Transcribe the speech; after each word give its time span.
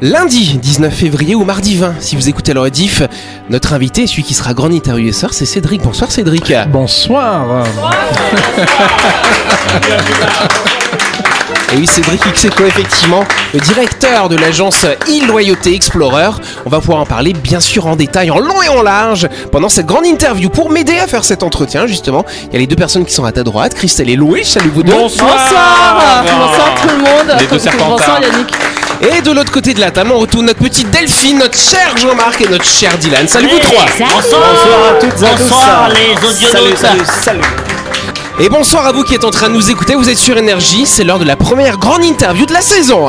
Lundi 0.00 0.58
19 0.62 0.94
février 0.94 1.34
ou 1.34 1.44
mardi 1.44 1.74
20, 1.76 1.94
si 1.98 2.14
vous 2.14 2.28
écoutez 2.28 2.54
le 2.54 2.60
rediff, 2.60 3.02
notre 3.50 3.72
invité, 3.72 4.06
celui 4.06 4.22
qui 4.22 4.32
sera 4.32 4.54
grand 4.54 4.72
intervieweur, 4.72 5.34
c'est 5.34 5.44
Cédric. 5.44 5.82
Bonsoir 5.82 6.12
Cédric. 6.12 6.52
Bonsoir. 6.68 7.64
Et 11.72 11.76
oui, 11.76 11.86
Cédric 11.86 12.22
Xeco, 12.32 12.64
effectivement, 12.64 13.24
le 13.52 13.60
directeur 13.60 14.28
de 14.28 14.36
l'agence 14.36 14.84
e-Loyauté 14.84 15.74
Explorer. 15.74 16.30
On 16.64 16.70
va 16.70 16.78
pouvoir 16.78 17.00
en 17.00 17.06
parler, 17.06 17.32
bien 17.32 17.60
sûr, 17.60 17.86
en 17.86 17.96
détail, 17.96 18.30
en 18.30 18.38
long 18.38 18.62
et 18.62 18.68
en 18.68 18.82
large, 18.82 19.28
pendant 19.50 19.68
cette 19.68 19.86
grande 19.86 20.06
interview. 20.06 20.48
Pour 20.48 20.70
m'aider 20.70 20.96
à 20.98 21.08
faire 21.08 21.24
cet 21.24 21.42
entretien, 21.42 21.86
justement, 21.86 22.24
il 22.46 22.52
y 22.52 22.56
a 22.56 22.60
les 22.60 22.66
deux 22.68 22.76
personnes 22.76 23.04
qui 23.04 23.12
sont 23.12 23.24
à 23.24 23.32
ta 23.32 23.42
droite, 23.42 23.74
Christelle 23.74 24.08
et 24.08 24.16
Louis. 24.16 24.44
Salut 24.44 24.70
vous 24.72 24.84
deux. 24.84 24.92
Bonsoir. 24.92 25.28
Bonsoir. 25.28 26.24
Bonsoir 26.24 26.74
tout 26.80 26.88
le 26.88 26.98
monde. 26.98 27.36
Les 27.40 27.46
deux 27.46 27.78
Bonsoir 27.78 28.20
Yannick. 28.22 28.54
Et 29.00 29.20
de 29.22 29.30
l'autre 29.30 29.52
côté 29.52 29.74
de 29.74 29.80
la 29.80 29.92
table, 29.92 30.10
on 30.12 30.18
retrouve 30.18 30.42
notre 30.42 30.58
petite 30.58 30.90
Delphine, 30.90 31.38
notre 31.38 31.56
cher 31.56 31.96
Jean-Marc 31.96 32.40
et 32.40 32.48
notre 32.48 32.64
cher 32.64 32.98
Dylan. 32.98 33.28
Salut 33.28 33.48
vous 33.48 33.58
trois. 33.60 33.84
Bonsoir, 33.84 34.42
à 34.90 34.94
toutes 35.00 35.22
et 35.22 35.26
à 35.26 35.30
tous. 35.30 35.42
Bonsoir 35.42 35.88
les 35.90 36.28
audionautes. 36.28 36.76
Salut, 36.76 36.76
salut, 36.76 37.04
salut. 37.22 37.40
Et 38.40 38.48
bonsoir 38.48 38.86
à 38.86 38.92
vous 38.92 39.04
qui 39.04 39.14
êtes 39.14 39.24
en 39.24 39.30
train 39.30 39.48
de 39.48 39.54
nous 39.54 39.70
écouter, 39.70 39.94
vous 39.94 40.08
êtes 40.08 40.18
sur 40.18 40.36
Énergie, 40.36 40.84
c'est 40.84 41.04
l'heure 41.04 41.18
de 41.20 41.24
la 41.24 41.36
première 41.36 41.78
grande 41.78 42.04
interview 42.04 42.44
de 42.46 42.52
la 42.52 42.60
saison. 42.60 43.08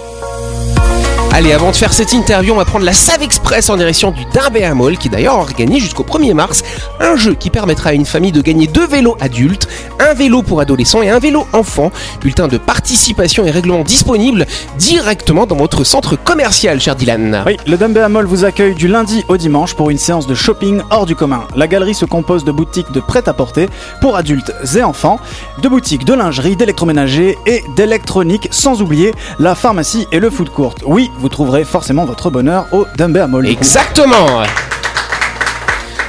Allez, 1.33 1.53
avant 1.53 1.71
de 1.71 1.75
faire 1.77 1.93
cette 1.93 2.11
interview, 2.11 2.53
on 2.53 2.57
va 2.57 2.65
prendre 2.65 2.83
la 2.83 2.91
Save 2.91 3.23
Express 3.23 3.69
en 3.69 3.77
direction 3.77 4.11
du 4.11 4.25
Dimbéa 4.33 4.75
Mall, 4.75 4.97
qui 4.97 5.07
d'ailleurs 5.07 5.37
organise 5.37 5.81
jusqu'au 5.81 6.03
1er 6.03 6.33
mars 6.33 6.61
un 6.99 7.15
jeu 7.15 7.35
qui 7.35 7.49
permettra 7.49 7.91
à 7.91 7.93
une 7.93 8.05
famille 8.05 8.33
de 8.33 8.41
gagner 8.41 8.67
deux 8.67 8.85
vélos 8.85 9.15
adultes, 9.21 9.69
un 10.01 10.13
vélo 10.13 10.41
pour 10.41 10.59
adolescents 10.59 11.01
et 11.01 11.09
un 11.09 11.19
vélo 11.19 11.47
enfant. 11.53 11.89
Bulletin 12.19 12.49
de 12.49 12.57
participation 12.57 13.45
et 13.45 13.51
règlement 13.51 13.85
disponible 13.85 14.45
directement 14.77 15.45
dans 15.45 15.55
votre 15.55 15.85
centre 15.85 16.17
commercial, 16.17 16.81
cher 16.81 16.97
Dylan. 16.97 17.43
Oui, 17.45 17.55
le 17.65 17.77
Dimbéa 17.77 18.09
Mall 18.09 18.25
vous 18.25 18.43
accueille 18.43 18.75
du 18.75 18.89
lundi 18.89 19.23
au 19.29 19.37
dimanche 19.37 19.73
pour 19.73 19.89
une 19.89 19.97
séance 19.97 20.27
de 20.27 20.35
shopping 20.35 20.81
hors 20.89 21.05
du 21.05 21.15
commun. 21.15 21.45
La 21.55 21.67
galerie 21.67 21.95
se 21.95 22.03
compose 22.03 22.43
de 22.43 22.51
boutiques 22.51 22.91
de 22.91 22.99
prêt-à-porter 22.99 23.69
pour 24.01 24.17
adultes 24.17 24.51
et 24.75 24.83
enfants, 24.83 25.17
de 25.61 25.69
boutiques 25.69 26.03
de 26.03 26.13
lingerie, 26.13 26.57
d'électroménager 26.57 27.37
et 27.45 27.63
d'électronique, 27.77 28.49
sans 28.51 28.81
oublier 28.81 29.13
la 29.39 29.55
pharmacie 29.55 30.07
et 30.11 30.19
le 30.19 30.29
food 30.29 30.49
court. 30.49 30.75
Oui, 30.85 31.09
vous 31.21 31.29
trouverez 31.29 31.63
forcément 31.63 32.05
votre 32.05 32.31
bonheur 32.31 32.65
au 32.71 32.87
Dumbéa 32.97 33.27
Mall. 33.27 33.47
Exactement 33.47 34.43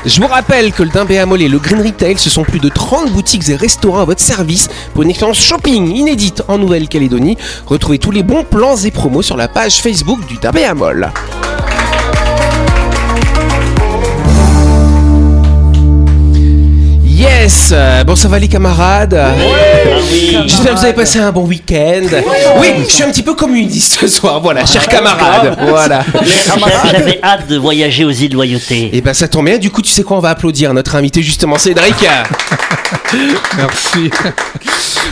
je 0.04 0.20
vous 0.20 0.26
rappelle 0.26 0.72
que 0.72 0.82
le 0.82 0.88
Dimbéa 0.88 1.26
Mall 1.26 1.42
et 1.42 1.48
le 1.48 1.60
Green 1.60 1.80
Retail, 1.80 2.18
ce 2.18 2.28
sont 2.28 2.42
plus 2.42 2.58
de 2.58 2.68
30 2.68 3.12
boutiques 3.12 3.48
et 3.50 3.54
restaurants 3.54 4.00
à 4.00 4.04
votre 4.04 4.20
service 4.20 4.68
pour 4.94 5.04
une 5.04 5.10
expérience 5.10 5.38
shopping 5.38 5.94
inédite 5.94 6.42
en 6.48 6.58
Nouvelle-Calédonie. 6.58 7.38
Retrouvez 7.66 8.00
tous 8.00 8.10
les 8.10 8.24
bons 8.24 8.42
plans 8.42 8.76
et 8.78 8.90
promos 8.90 9.22
sur 9.22 9.36
la 9.36 9.46
page 9.46 9.76
Facebook 9.80 10.26
du 10.26 10.38
Dimbéa 10.38 10.74
Mall. 10.74 11.12
Yes 17.42 17.74
Bon, 18.06 18.14
ça 18.14 18.28
va 18.28 18.38
les 18.38 18.46
camarades? 18.46 19.20
J'espère 20.46 20.74
que 20.74 20.78
vous 20.78 20.84
avez 20.84 20.92
passé 20.92 21.18
un 21.18 21.32
bon 21.32 21.44
week-end. 21.44 22.02
Oui, 22.60 22.68
je 22.88 22.92
suis 22.94 23.02
un 23.02 23.10
petit 23.10 23.24
peu 23.24 23.34
communiste 23.34 23.98
ce 24.00 24.06
soir, 24.06 24.40
voilà, 24.40 24.64
chers 24.64 24.86
camarades. 24.86 25.56
Voilà. 25.66 26.04
J'avais 26.92 27.18
hâte 27.20 27.48
de 27.48 27.56
voyager 27.56 28.04
aux 28.04 28.10
îles 28.12 28.32
Loyauté. 28.32 28.90
Et 28.92 29.00
ben 29.00 29.12
ça 29.12 29.26
tombe 29.26 29.46
bien, 29.46 29.58
du 29.58 29.70
coup, 29.70 29.82
tu 29.82 29.90
sais 29.90 30.04
quoi, 30.04 30.18
on 30.18 30.20
va 30.20 30.30
applaudir 30.30 30.72
notre 30.72 30.94
invité 30.94 31.20
justement, 31.20 31.58
Cédric. 31.58 31.96
Merci. 33.56 34.10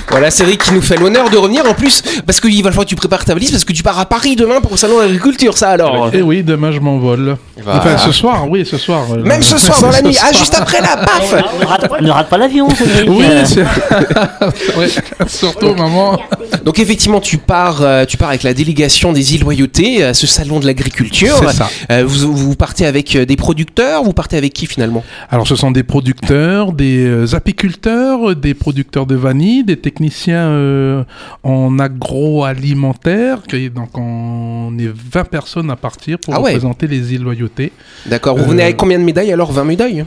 Voilà, 0.08 0.30
Cédric 0.30 0.62
qui 0.62 0.72
nous 0.72 0.82
fait 0.82 0.96
l'honneur 0.96 1.30
de 1.30 1.36
revenir 1.36 1.64
en 1.68 1.74
plus, 1.74 2.02
parce 2.26 2.40
qu'il 2.40 2.62
va 2.62 2.70
falloir 2.70 2.84
que 2.84 2.90
tu 2.90 2.96
prépares 2.96 3.24
ta 3.24 3.34
valise, 3.34 3.50
parce 3.50 3.64
que 3.64 3.72
tu 3.72 3.82
pars 3.82 3.98
à 3.98 4.06
Paris 4.06 4.34
demain 4.36 4.60
pour 4.60 4.72
le 4.72 4.76
salon 4.76 4.98
d'agriculture, 4.98 5.56
ça 5.58 5.70
alors. 5.70 6.08
Et 6.12 6.18
Eh 6.18 6.22
oui, 6.22 6.42
demain 6.42 6.72
je 6.72 6.78
m'envole. 6.80 7.36
Voilà. 7.62 7.78
Enfin, 7.80 7.98
ce 7.98 8.10
soir, 8.12 8.48
oui, 8.48 8.66
ce 8.68 8.76
soir. 8.78 9.02
euh, 9.12 9.22
Même 9.22 9.42
ce 9.42 9.56
soir 9.64 9.80
dans 9.80 9.90
la 9.90 10.02
nuit, 10.02 10.16
ah 10.22 10.32
juste 10.32 10.54
après 10.58 10.80
là, 10.80 10.96
paf 10.96 11.32
Ne 11.60 11.64
rate, 11.66 11.88
pas- 11.88 12.00
ne 12.00 12.10
rate 12.20 12.28
pas 12.30 12.38
l'avion, 12.38 12.68
Cédric. 12.70 13.08
Oui, 13.10 13.24
Euh, 13.28 13.44
c'est- 13.44 13.60
Ouais, 14.78 14.88
surtout 15.26 15.74
maman. 15.74 16.18
Donc 16.64 16.78
effectivement, 16.78 17.20
tu 17.20 17.38
pars, 17.38 17.82
euh, 17.82 18.04
tu 18.04 18.16
pars 18.16 18.28
avec 18.28 18.42
la 18.42 18.54
délégation 18.54 19.12
des 19.12 19.34
îles 19.34 19.40
Loyauté 19.42 20.04
à 20.04 20.14
ce 20.14 20.26
salon 20.26 20.60
de 20.60 20.66
l'agriculture. 20.66 21.36
C'est 21.40 21.56
ça. 21.56 21.68
Euh, 21.90 22.04
vous, 22.06 22.34
vous 22.34 22.54
partez 22.56 22.86
avec 22.86 23.16
euh, 23.16 23.24
des 23.24 23.36
producteurs, 23.36 24.02
vous 24.04 24.12
partez 24.12 24.36
avec 24.36 24.52
qui 24.52 24.66
finalement? 24.66 25.02
Alors, 25.30 25.46
ce 25.46 25.56
sont 25.56 25.70
des 25.70 25.82
producteurs, 25.82 26.72
des 26.72 27.04
euh, 27.06 27.34
apiculteurs, 27.34 28.36
des 28.36 28.54
producteurs 28.54 29.06
de 29.06 29.14
vanille, 29.14 29.64
des 29.64 29.76
techniciens 29.76 30.48
euh, 30.50 31.02
en 31.42 31.78
agroalimentaire. 31.78 33.38
Donc, 33.74 33.96
on 33.96 34.72
est 34.78 34.90
20 35.12 35.24
personnes 35.24 35.70
à 35.70 35.76
partir 35.76 36.18
pour 36.18 36.34
Ah 36.34 36.40
ouais. 36.40 36.50
représenter 36.52 36.86
les 36.86 37.14
îles 37.14 37.22
Loyauté. 37.22 37.72
D'accord. 38.06 38.36
Vous 38.36 38.44
Euh, 38.44 38.48
venez 38.48 38.62
avec 38.64 38.76
combien 38.76 38.98
de 38.98 39.04
médailles 39.04 39.32
alors? 39.32 39.52
20 39.52 39.64
médailles? 39.64 40.04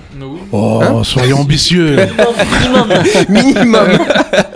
Oh, 0.51 0.79
Hein? 0.83 1.03
soyons 1.03 1.37
ambitieux. 1.39 1.95
minimum. 2.09 2.87
Minimum. 3.29 3.87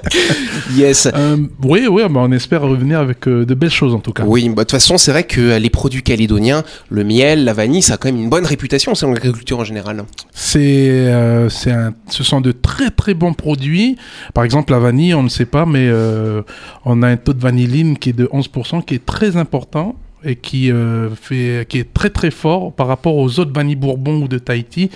yes. 0.75 1.07
Euh, 1.13 1.37
oui, 1.63 1.87
oui, 1.89 2.03
bah, 2.09 2.21
on 2.23 2.31
espère 2.31 2.61
revenir 2.61 2.99
avec 2.99 3.27
euh, 3.27 3.45
de 3.45 3.53
belles 3.53 3.69
choses 3.69 3.93
en 3.93 3.99
tout 3.99 4.13
cas. 4.13 4.23
Oui, 4.25 4.49
bah, 4.49 4.55
de 4.55 4.59
toute 4.61 4.71
façon, 4.71 4.97
c'est 4.97 5.11
vrai 5.11 5.23
que 5.23 5.41
euh, 5.41 5.59
les 5.59 5.69
produits 5.69 6.03
calédoniens, 6.03 6.63
le 6.89 7.03
miel, 7.03 7.43
la 7.45 7.53
vanille, 7.53 7.81
ça 7.81 7.95
a 7.95 7.97
quand 7.97 8.09
même 8.09 8.21
une 8.21 8.29
bonne 8.29 8.45
réputation 8.45 8.95
selon 8.95 9.13
l'agriculture 9.13 9.59
en 9.59 9.63
général. 9.63 10.03
C'est, 10.31 10.89
euh, 10.89 11.49
c'est 11.49 11.71
un, 11.71 11.93
ce 12.09 12.23
sont 12.23 12.41
de 12.41 12.51
très 12.51 12.89
très 12.89 13.13
bons 13.13 13.33
produits. 13.33 13.97
Par 14.33 14.43
exemple, 14.43 14.73
la 14.73 14.79
vanille, 14.79 15.13
on 15.13 15.23
ne 15.23 15.29
sait 15.29 15.45
pas, 15.45 15.65
mais 15.65 15.87
euh, 15.87 16.41
on 16.85 17.03
a 17.03 17.07
un 17.07 17.17
taux 17.17 17.33
de 17.33 17.41
vanilline 17.41 17.97
qui 17.97 18.09
est 18.09 18.13
de 18.13 18.25
11%, 18.25 18.83
qui 18.83 18.95
est 18.95 19.05
très 19.05 19.37
important 19.37 19.95
et 20.23 20.35
qui, 20.35 20.71
euh, 20.71 21.09
fait, 21.19 21.65
qui 21.69 21.77
est 21.79 21.93
très 21.93 22.09
très 22.09 22.31
fort 22.31 22.73
par 22.73 22.87
rapport 22.87 23.15
aux 23.15 23.39
autres 23.39 23.51
vanilles 23.53 23.75
Bourbon 23.75 24.23
ou 24.23 24.27
de 24.27 24.37
Tahiti. 24.39 24.89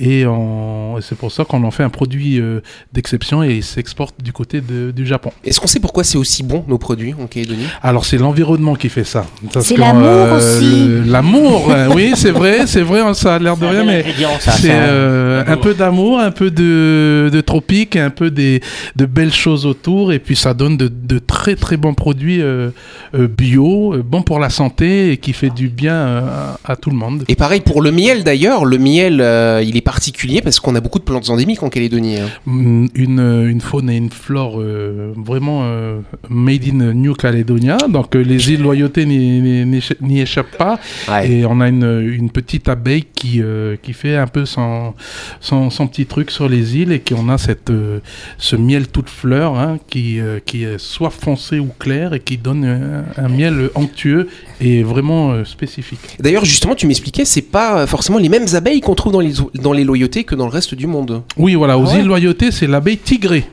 Et, 0.00 0.24
on- 0.26 0.96
c'est 1.00 1.16
pour 1.16 1.30
ça 1.30 1.44
qu'on 1.44 1.62
en 1.64 1.70
fait 1.70 1.82
un 1.82 1.88
produit 1.90 2.40
euh, 2.40 2.60
d'exception 2.92 3.42
et 3.42 3.56
il 3.56 3.62
s'exporte 3.62 4.22
du 4.22 4.32
côté 4.32 4.60
de- 4.60 4.90
du 4.90 5.06
Japon. 5.06 5.30
Est-ce 5.44 5.60
qu'on 5.60 5.66
sait 5.66 5.80
pourquoi 5.80 6.04
c'est 6.04 6.16
aussi 6.18 6.42
bon 6.42 6.64
nos 6.68 6.78
produits 6.78 7.14
en 7.20 7.26
Calédonie? 7.26 7.66
Alors 7.82 8.04
c'est 8.06 8.16
l'environnement 8.18 8.74
qui 8.74 8.88
fait 8.88 9.04
ça. 9.04 9.26
C'est 9.60 9.76
l'amour 9.76 10.32
aussi. 10.36 10.64
le- 10.88 11.02
L'amour, 11.02 11.70
euh, 11.70 11.88
oui, 11.94 12.12
c'est 12.16 12.30
vrai, 12.30 12.66
c'est 12.66 12.80
vrai, 12.82 13.00
ça 13.14 13.34
a 13.34 13.38
l'air 13.38 13.56
de 13.56 13.66
rien, 13.66 13.84
mais 13.84 14.04
ça, 14.40 14.52
c'est 14.52 14.68
ça. 14.68 14.72
euh, 14.74 15.44
un 15.46 15.56
peu 15.58 15.74
d'amour, 15.74 16.18
un 16.20 16.30
peu 16.30 16.50
de, 16.50 17.28
de 17.32 17.40
tropique, 17.40 17.96
un 17.96 18.10
peu 18.10 18.30
des, 18.30 18.60
de 18.96 19.04
belles 19.06 19.32
choses 19.34 19.66
autour, 19.66 20.12
et 20.12 20.18
puis 20.18 20.36
ça 20.36 20.54
donne 20.54 20.76
de, 20.76 20.88
de 20.88 21.18
très 21.18 21.56
très 21.56 21.76
bons 21.76 21.94
produits 21.94 22.40
euh, 22.40 22.70
euh, 23.14 23.28
bio, 23.28 23.94
euh, 23.94 24.02
bons 24.02 24.22
pour 24.22 24.38
la 24.38 24.48
santé 24.48 24.61
et 24.80 25.16
qui 25.18 25.32
fait 25.32 25.50
du 25.50 25.68
bien 25.68 25.94
euh, 25.94 26.52
à, 26.64 26.76
tout 26.76 26.90
le 26.90 26.96
monde. 26.96 27.24
Et 27.28 27.34
pareil 27.36 27.60
pour 27.60 27.82
le 27.82 27.90
miel 27.90 28.24
d'ailleurs, 28.24 28.64
le 28.64 28.78
miel 28.78 29.20
euh, 29.20 29.62
il 29.64 29.76
est 29.76 29.80
particulier 29.82 30.40
parce 30.42 30.60
qu'on 30.60 30.74
a 30.74 30.80
beaucoup 30.80 30.98
de 30.98 31.04
plantes 31.04 31.30
endémiques 31.30 31.62
en 31.62 31.68
Calédonie. 31.68 32.18
hein. 32.18 32.28
Mm, 32.46 32.86
Une, 32.94 33.44
une 33.48 33.60
faune 33.60 33.90
et 33.90 33.96
une 33.96 34.10
flore 34.10 34.60
euh, 34.60 35.12
vraiment 35.16 35.60
euh, 35.64 36.00
made 36.28 36.64
in 36.68 36.92
New 36.94 37.14
Caledonia, 37.14 37.76
donc 37.88 38.14
euh, 38.16 38.20
les 38.22 38.50
îles 38.52 38.62
Loyauté 38.62 39.06
n'y- 39.06 40.20
échappent 40.20 40.56
pas. 40.56 40.78
Ouais. 41.08 41.30
Et 41.30 41.46
on 41.46 41.60
a 41.60 41.68
une, 41.68 42.00
une 42.14 42.30
petite 42.30 42.68
abeille 42.68 43.04
qui, 43.14 43.40
euh, 43.42 43.76
qui 43.82 43.92
fait 43.92 44.16
un 44.16 44.26
peu 44.26 44.44
son, 44.44 44.94
son, 45.40 45.70
son 45.70 45.86
petit 45.86 46.06
truc 46.06 46.30
sur 46.30 46.48
les 46.48 46.76
îles 46.76 46.92
et 46.92 47.00
qui 47.00 47.14
on 47.14 47.28
a 47.28 47.38
cette, 47.38 47.70
euh, 47.70 47.98
ce 48.38 48.56
miel 48.56 48.88
toute 48.88 49.08
fleur 49.08 49.58
hein, 49.58 49.78
qui, 49.88 50.20
euh, 50.20 50.38
qui 50.44 50.64
est 50.64 50.78
soit 50.78 51.10
foncé 51.10 51.58
ou 51.58 51.68
clair 51.78 52.12
et 52.14 52.20
qui 52.20 52.36
donne 52.38 52.64
euh, 52.64 53.02
un, 53.16 53.28
miel 53.28 53.70
onctueux 53.74 54.28
et 54.62 54.82
vraiment 54.82 55.32
euh, 55.32 55.44
spécifique. 55.44 55.98
D'ailleurs 56.20 56.44
justement 56.44 56.74
tu 56.74 56.86
m'expliquais, 56.86 57.24
c'est 57.24 57.42
pas 57.42 57.86
forcément 57.86 58.18
les 58.18 58.28
mêmes 58.28 58.46
abeilles 58.54 58.80
qu'on 58.80 58.94
trouve 58.94 59.12
dans 59.12 59.20
les, 59.20 59.34
dans 59.54 59.72
les 59.72 59.84
loyautés 59.84 60.24
que 60.24 60.34
dans 60.34 60.46
le 60.46 60.52
reste 60.52 60.74
du 60.74 60.86
monde. 60.86 61.22
Oui, 61.36 61.54
voilà, 61.54 61.76
aux 61.78 61.86
Ah 61.86 61.92
ouais 61.92 62.00
îles 62.00 62.06
Loyauté, 62.06 62.50
c'est 62.50 62.66
l'abeille 62.66 62.98
tigrée. 62.98 63.44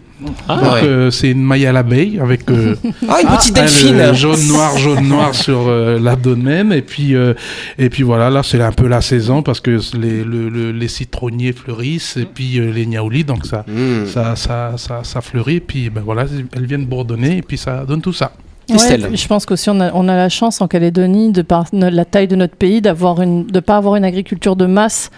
Ah 0.49 0.57
Donc, 0.57 0.73
ouais. 0.73 0.83
euh, 0.83 1.11
c'est 1.11 1.31
une 1.31 1.41
maille 1.41 1.65
à 1.65 1.71
l'abeille 1.71 2.19
avec 2.19 2.51
euh, 2.51 2.75
Ah 3.07 3.21
une 3.21 3.29
petite 3.37 3.57
hein, 3.57 3.61
delphine 3.61 4.13
jaune 4.13 4.47
noir 4.49 4.77
jaune 4.77 5.07
noir 5.07 5.33
sur 5.45 5.69
euh, 5.69 5.97
l'abdomen 5.97 6.73
et 6.73 6.81
puis 6.81 7.15
euh, 7.15 7.33
et 7.77 7.89
puis 7.89 8.03
voilà 8.03 8.29
là 8.29 8.43
c'est 8.43 8.61
un 8.61 8.73
peu 8.73 8.87
la 8.89 8.99
saison 8.99 9.43
parce 9.43 9.61
que 9.61 9.79
les, 9.97 10.25
le- 10.25 10.49
le- 10.49 10.71
les 10.73 10.87
citronniers 10.89 11.53
fleurissent 11.53 12.17
et 12.17 12.25
puis 12.25 12.59
euh, 12.59 12.69
les 12.73 12.85
niaoulis 12.85 13.23
donc 13.23 13.45
ça 13.45 13.63
Hmm. 13.65 14.05
ça, 14.07 14.35
ça, 14.35 14.73
ça, 14.75 15.01
ça 15.05 15.21
fleurit, 15.21 15.55
et 15.55 15.59
puis 15.61 15.89
ben 15.89 16.01
voilà, 16.03 16.25
elles 16.53 16.65
viennent 16.65 16.85
bourdonner, 16.85 17.37
et 17.37 17.41
puis 17.41 17.57
ça 17.57 17.85
donne 17.85 18.01
tout 18.01 18.11
ça. 18.13 18.33
Christelle. 18.69 19.07
Ouais, 19.07 19.15
je 19.15 19.27
pense 19.27 19.45
qu'aussi 19.45 19.69
on 19.69 19.79
a, 19.79 19.91
on 19.93 20.07
a 20.07 20.15
la 20.15 20.29
chance 20.29 20.61
en 20.61 20.67
Calédonie, 20.67 21.31
de 21.31 21.41
par 21.41 21.65
la 21.71 22.05
taille 22.05 22.27
de 22.27 22.35
notre 22.35 22.55
pays, 22.55 22.81
d'avoir 22.81 23.21
une, 23.21 23.45
de 23.45 23.59
pas 23.59 23.77
avoir 23.77 23.95
une 23.95 24.05
agriculture 24.05 24.55
de 24.55 24.65
masse 24.65 25.11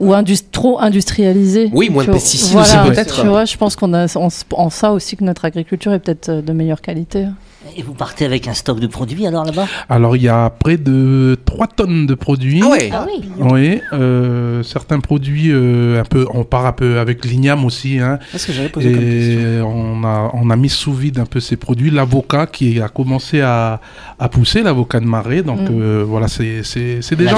ou 0.00 0.14
trop 0.52 0.80
industrialisée. 0.80 1.70
Oui, 1.72 1.90
moins 1.90 2.04
de 2.04 2.12
pesticides 2.12 2.52
voilà, 2.52 2.82
aussi, 2.82 2.92
peut-être. 2.92 3.20
Tu 3.20 3.26
vois, 3.26 3.44
je 3.44 3.56
pense 3.56 3.76
qu'on 3.76 3.92
a 3.94 4.06
en 4.16 4.70
ça 4.70 4.92
aussi 4.92 5.16
que 5.16 5.24
notre 5.24 5.44
agriculture 5.44 5.92
est 5.92 5.98
peut-être 5.98 6.28
euh, 6.28 6.42
de 6.42 6.52
meilleure 6.52 6.80
qualité. 6.80 7.26
Et 7.76 7.82
vous 7.82 7.94
partez 7.94 8.24
avec 8.24 8.48
un 8.48 8.54
stock 8.54 8.80
de 8.80 8.86
produits 8.86 9.26
alors 9.26 9.44
là-bas? 9.44 9.66
Alors 9.88 10.16
il 10.16 10.22
y 10.22 10.28
a 10.28 10.50
près 10.50 10.76
de 10.76 11.36
3 11.44 11.66
tonnes 11.68 12.06
de 12.06 12.14
produits. 12.14 12.60
Ah 12.64 12.68
ouais. 12.70 12.90
oui. 13.06 13.28
Oui, 13.38 13.80
euh, 13.92 14.62
certains 14.62 15.00
produits, 15.00 15.50
euh, 15.50 16.00
un 16.00 16.04
peu, 16.04 16.26
on 16.34 16.44
part 16.44 16.66
un 16.66 16.72
peu 16.72 16.98
avec 16.98 17.24
l'igname 17.24 17.64
aussi. 17.64 17.98
Hein, 17.98 18.18
C'est 18.32 18.38
ce 18.38 18.46
que 18.48 18.52
j'avais 18.52 18.68
posé 18.68 18.92
comme 18.92 19.00
question. 19.04 19.40
et 19.40 19.60
on 19.62 20.04
a, 20.04 20.30
on 20.34 20.50
a 20.50 20.56
mis 20.56 20.68
sous 20.68 20.92
vide 20.94 21.18
un 21.18 21.26
peu 21.26 21.40
ces 21.40 21.56
produits. 21.56 21.90
L'avocat 21.90 22.46
qui 22.46 22.80
a 22.80 22.88
commencé 22.88 23.40
à, 23.40 23.80
à 24.18 24.28
pousser, 24.28 24.62
l'avocat 24.62 25.00
de 25.00 25.06
marée. 25.06 25.42
Donc 25.42 25.60
Mm. 25.60 25.68
euh, 25.80 26.04
voilà, 26.06 26.28
c'est 26.28 26.62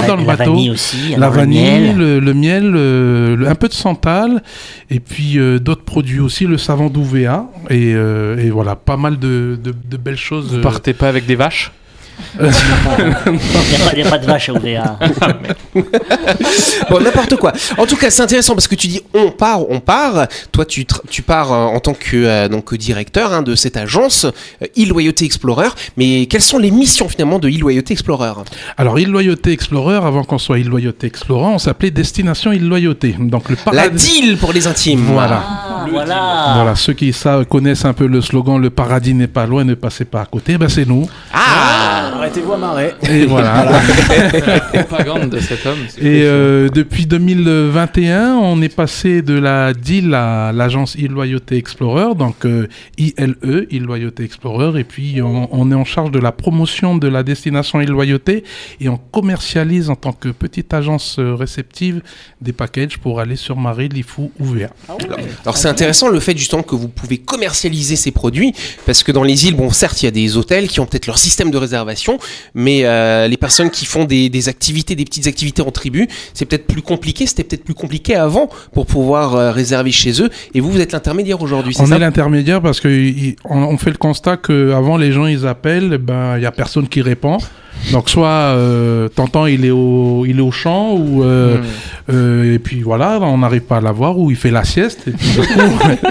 va- 0.01 0.07
dans 0.07 0.15
le 0.15 0.25
la 0.25 0.35
bateau. 0.35 0.51
vanille 0.53 0.69
aussi. 0.71 1.15
La 1.17 1.29
vanille, 1.29 1.61
miel. 1.61 1.97
le, 1.97 2.19
le 2.19 2.33
miel, 2.33 2.71
euh, 2.75 3.35
le- 3.35 3.47
un 3.47 3.55
peu 3.55 3.67
de 3.67 3.73
santal, 3.73 4.41
et 4.89 4.99
puis 4.99 5.37
euh, 5.37 5.59
d'autres 5.59 5.83
produits 5.83 6.19
aussi, 6.19 6.45
le 6.45 6.57
savon 6.57 6.89
et, 7.69 7.93
euh, 7.93 8.37
et 8.37 8.49
voilà, 8.49 8.75
pas 8.75 8.97
mal 8.97 9.17
de, 9.19 9.57
de- 9.61 9.73
de 9.89 9.97
belles 9.97 10.17
choses. 10.21 10.49
Vous 10.51 10.59
euh, 10.59 10.61
partez 10.61 10.93
pas 10.93 11.09
avec 11.09 11.25
des 11.25 11.35
vaches? 11.35 11.71
Il 12.39 12.43
n'y 12.45 12.51
a, 12.51 13.85
pas- 13.85 13.91
il 13.93 13.99
y 13.99 14.07
a 14.07 14.09
pas 14.09 14.17
de 14.17 14.25
vache 14.25 14.49
à 14.49 14.53
OVA. 14.53 14.99
Bon, 16.89 16.99
n'importe 16.99 17.35
quoi. 17.37 17.53
En 17.77 17.85
tout 17.85 17.95
cas, 17.95 18.09
c'est 18.09 18.21
intéressant 18.21 18.53
parce 18.53 18.67
que 18.67 18.75
tu 18.75 18.87
dis 18.87 19.01
on 19.13 19.31
part, 19.31 19.69
on 19.69 19.79
part. 19.79 20.27
Toi, 20.51 20.65
tu, 20.65 20.85
tu 21.09 21.21
pars 21.21 21.51
euh, 21.53 21.65
en 21.67 21.79
tant 21.79 21.93
que 21.93 22.15
euh, 22.17 22.47
donc 22.49 22.73
directeur 22.75 23.31
hein, 23.33 23.41
de 23.41 23.55
cette 23.55 23.77
agence 23.77 24.25
euh, 24.25 24.65
e-loyauté 24.77 25.25
Explorer. 25.25 25.69
Mais 25.97 26.25
quelles 26.25 26.41
sont 26.41 26.57
les 26.57 26.71
missions 26.71 27.07
finalement 27.07 27.39
de 27.39 27.47
e-loyauté 27.49 27.93
Explorer? 27.93 28.33
Alors, 28.77 28.99
Île 28.99 29.09
Loyauté 29.09 29.51
Explorer, 29.51 29.95
avant 29.95 30.23
qu'on 30.23 30.37
soit 30.37 30.59
Île 30.59 30.67
Loyauté 30.69 31.07
Explorer, 31.07 31.45
on 31.53 31.59
s'appelait 31.59 31.91
Destination 31.91 32.51
Île 32.51 32.67
Loyauté. 32.67 33.15
Donc 33.17 33.49
le 33.49 33.55
La 33.71 33.83
paradis. 33.83 34.21
deal 34.21 34.37
pour 34.37 34.51
les 34.53 34.67
intimes. 34.67 35.05
Voilà. 35.05 35.41
Ah, 35.45 35.85
voilà. 35.89 36.51
Voilà, 36.55 36.75
ceux 36.75 36.93
qui 36.93 37.13
savent, 37.13 37.45
connaissent 37.45 37.85
un 37.85 37.93
peu 37.93 38.07
le 38.07 38.21
slogan 38.21 38.59
Le 38.61 38.69
paradis 38.69 39.13
n'est 39.13 39.27
pas 39.27 39.45
loin, 39.45 39.63
ne 39.63 39.73
passez 39.75 40.05
pas 40.05 40.21
à 40.21 40.25
côté, 40.25 40.57
ben 40.57 40.67
c'est 40.69 40.85
nous. 40.87 41.07
Ah, 41.33 42.10
Arrêtez-vous 42.13 42.53
à 42.53 42.57
marrer. 42.57 42.93
Et 43.09 43.25
voilà. 43.25 43.65
La 44.73 44.83
propagande 44.83 45.29
de 45.29 45.39
cet 45.39 45.65
homme. 45.65 45.79
Et 45.97 46.23
euh, 46.23 46.69
depuis 46.69 47.05
2021, 47.05 48.35
on 48.35 48.61
est 48.61 48.73
passé 48.73 49.21
de 49.21 49.33
la 49.33 49.73
DIL 49.73 50.13
à 50.13 50.51
l'agence 50.51 50.95
e-Loyauté 50.97 51.57
Explorer, 51.57 52.15
donc 52.15 52.45
euh, 52.45 52.67
ILE, 52.97 53.35
e-Loyauté 53.43 54.23
Explorer, 54.23 54.79
et 54.79 54.83
puis 54.83 55.21
on, 55.21 55.49
on 55.51 55.71
est 55.71 55.75
en 55.75 55.85
charge 55.85 56.11
de 56.11 56.19
la 56.19 56.31
promotion 56.31 56.95
de 56.97 57.07
la 57.07 57.23
destination 57.23 57.79
e-Loyauté 57.81 58.43
et 58.79 58.89
on 58.89 58.97
commercialise 58.97 59.89
en 59.89 59.95
tant 59.95 60.13
que 60.13 60.29
petite 60.29 60.73
agence 60.73 61.17
euh, 61.19 61.35
réceptive 61.35 62.01
des 62.41 62.53
packages 62.53 62.97
pour 62.97 63.19
aller 63.19 63.35
sur 63.35 63.57
Marie, 63.57 63.89
Lifou 63.89 64.31
ou 64.39 64.45
VA. 64.45 64.69
Alors 65.43 65.57
c'est 65.57 65.67
intéressant 65.67 66.09
le 66.09 66.19
fait 66.19 66.37
justement 66.37 66.63
que 66.63 66.75
vous 66.75 66.87
pouvez 66.87 67.17
commercialiser 67.17 67.95
ces 67.95 68.11
produits 68.11 68.53
parce 68.85 69.03
que 69.03 69.11
dans 69.11 69.23
les 69.23 69.47
îles, 69.47 69.55
bon 69.55 69.69
certes 69.69 70.01
il 70.01 70.05
y 70.05 70.07
a 70.07 70.11
des 70.11 70.37
hôtels 70.37 70.67
qui 70.67 70.79
ont 70.79 70.85
peut-être 70.85 71.07
leur 71.07 71.17
système 71.17 71.51
de 71.51 71.57
réservation, 71.57 72.00
mais 72.53 72.81
euh, 72.83 73.27
les 73.27 73.37
personnes 73.37 73.69
qui 73.69 73.85
font 73.85 74.05
des, 74.05 74.29
des 74.29 74.49
activités, 74.49 74.95
des 74.95 75.05
petites 75.05 75.27
activités 75.27 75.61
en 75.61 75.71
tribu, 75.71 76.07
c'est 76.33 76.45
peut-être 76.45 76.67
plus 76.67 76.81
compliqué, 76.81 77.25
c'était 77.27 77.43
peut-être 77.43 77.63
plus 77.63 77.73
compliqué 77.73 78.15
avant 78.15 78.49
pour 78.73 78.85
pouvoir 78.85 79.35
euh, 79.35 79.51
réserver 79.51 79.91
chez 79.91 80.21
eux. 80.21 80.29
Et 80.53 80.59
vous, 80.59 80.71
vous 80.71 80.79
êtes 80.81 80.91
l'intermédiaire 80.91 81.41
aujourd'hui, 81.41 81.73
c'est 81.73 81.81
On 81.83 81.91
est 81.91 81.99
l'intermédiaire 81.99 82.61
parce 82.61 82.79
que 82.79 82.87
il- 82.87 83.35
on, 83.45 83.77
fait 83.77 83.91
le 83.91 83.97
constat 83.97 84.37
que 84.37 84.71
avant 84.73 84.97
les 84.97 85.11
gens 85.11 85.25
ils 85.25 85.45
appellent, 85.47 85.97
ben 85.97 86.37
il 86.37 86.43
y 86.43 86.45
a 86.45 86.51
personne 86.51 86.87
qui 86.87 87.01
répond. 87.01 87.37
Donc 87.91 88.09
soit 88.09 88.27
euh, 88.27 89.07
t'entends 89.09 89.45
il 89.47 89.65
est 89.65 89.71
au 89.71 90.25
il 90.27 90.37
est 90.37 90.41
au 90.41 90.51
champ 90.51 90.93
ou 90.95 91.23
euh, 91.23 91.57
Hmm. 91.57 92.13
euh, 92.13 92.53
et 92.55 92.59
puis 92.59 92.81
voilà 92.81 93.19
on 93.21 93.37
n'arrive 93.39 93.61
pas 93.61 93.77
à 93.77 93.81
l'avoir 93.81 94.17
ou 94.17 94.29
il 94.31 94.37
fait 94.37 94.51
la 94.51 94.63
sieste. 94.63 95.07
Et 95.07 95.11
puis, 95.11 95.27
du 95.29 95.37
coup, 95.39 95.59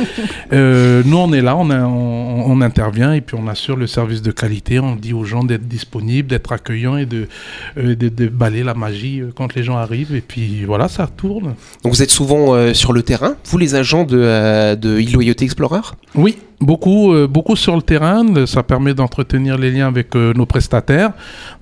euh, 0.52 1.02
nous 1.04 1.16
on 1.16 1.32
est 1.32 1.42
là, 1.42 1.56
on, 1.56 1.70
a- 1.70 1.80
on, 1.84 2.44
on 2.50 2.60
intervient 2.60 3.12
et 3.12 3.20
puis 3.20 3.36
on 3.40 3.46
assure 3.48 3.76
le 3.76 3.86
service 3.86 4.22
de 4.22 4.30
qualité. 4.32 4.78
On 4.80 4.96
dit 4.96 5.12
aux 5.12 5.24
gens 5.24 5.44
d'être 5.44 5.66
disponibles, 5.68 6.28
d'être 6.28 6.52
accueillants 6.52 6.96
et 6.96 7.06
de, 7.06 7.28
euh, 7.78 7.94
de 7.94 8.08
de 8.08 8.26
balayer 8.28 8.64
la 8.64 8.74
magie 8.74 9.22
quand 9.36 9.54
les 9.54 9.62
gens 9.62 9.76
arrivent 9.76 10.14
et 10.14 10.20
puis 10.20 10.64
voilà 10.64 10.88
ça 10.88 11.06
tourne. 11.06 11.54
Donc 11.84 11.92
vous 11.92 12.02
êtes 12.02 12.10
souvent 12.10 12.54
euh, 12.54 12.74
sur 12.74 12.92
le 12.92 13.02
terrain, 13.02 13.34
vous 13.44 13.58
les 13.58 13.74
agents 13.74 14.04
de, 14.04 14.18
euh, 14.20 14.76
de 14.76 14.98
e-Loyauté 15.00 15.44
Explorer? 15.44 15.80
Oui, 16.14 16.36
beaucoup, 16.60 17.12
euh, 17.12 17.26
beaucoup 17.26 17.56
sur 17.56 17.76
le 17.76 17.82
terrain. 17.82 18.24
Ça 18.46 18.62
permet 18.62 18.94
d'entretenir 18.94 19.58
les 19.58 19.70
liens 19.70 19.88
avec 19.88 20.14
euh, 20.14 20.32
nos 20.34 20.46
prestataires. 20.46 21.12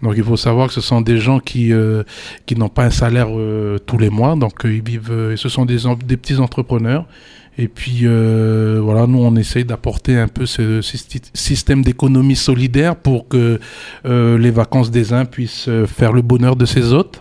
Donc 0.02 0.14
il 0.16 0.24
faut 0.24 0.36
savoir 0.36 0.68
que 0.68 0.74
ce 0.74 0.80
sont 0.80 1.00
des 1.00 1.18
gens 1.18 1.40
qui, 1.40 1.72
euh, 1.72 2.02
qui 2.46 2.56
n'ont 2.56 2.68
pas 2.68 2.84
un 2.84 2.90
salaire 2.90 3.28
euh, 3.30 3.78
tous 3.78 3.98
les 3.98 4.10
mois. 4.10 4.34
Donc 4.36 4.64
euh, 4.64 4.74
ils 4.74 4.82
vivent, 4.82 5.10
euh, 5.10 5.36
ce 5.36 5.48
sont 5.48 5.64
des, 5.64 5.78
des 6.06 6.16
petits 6.16 6.38
entrepreneurs. 6.38 7.04
Et 7.60 7.66
puis 7.66 8.02
euh, 8.04 8.80
voilà, 8.80 9.08
nous 9.08 9.18
on 9.18 9.34
essaye 9.34 9.64
d'apporter 9.64 10.16
un 10.16 10.28
peu 10.28 10.46
ce, 10.46 10.80
système 11.34 11.82
d'économie 11.82 12.36
solidaire 12.36 12.94
pour 12.94 13.26
que 13.26 13.58
euh, 14.06 14.38
les 14.38 14.52
vacances 14.52 14.92
des 14.92 15.12
uns 15.12 15.24
puissent 15.24 15.68
euh, 15.68 15.84
faire 15.84 16.12
le 16.12 16.22
bonheur 16.22 16.54
de 16.54 16.64
ses 16.64 16.92
hôtes. 16.92 17.20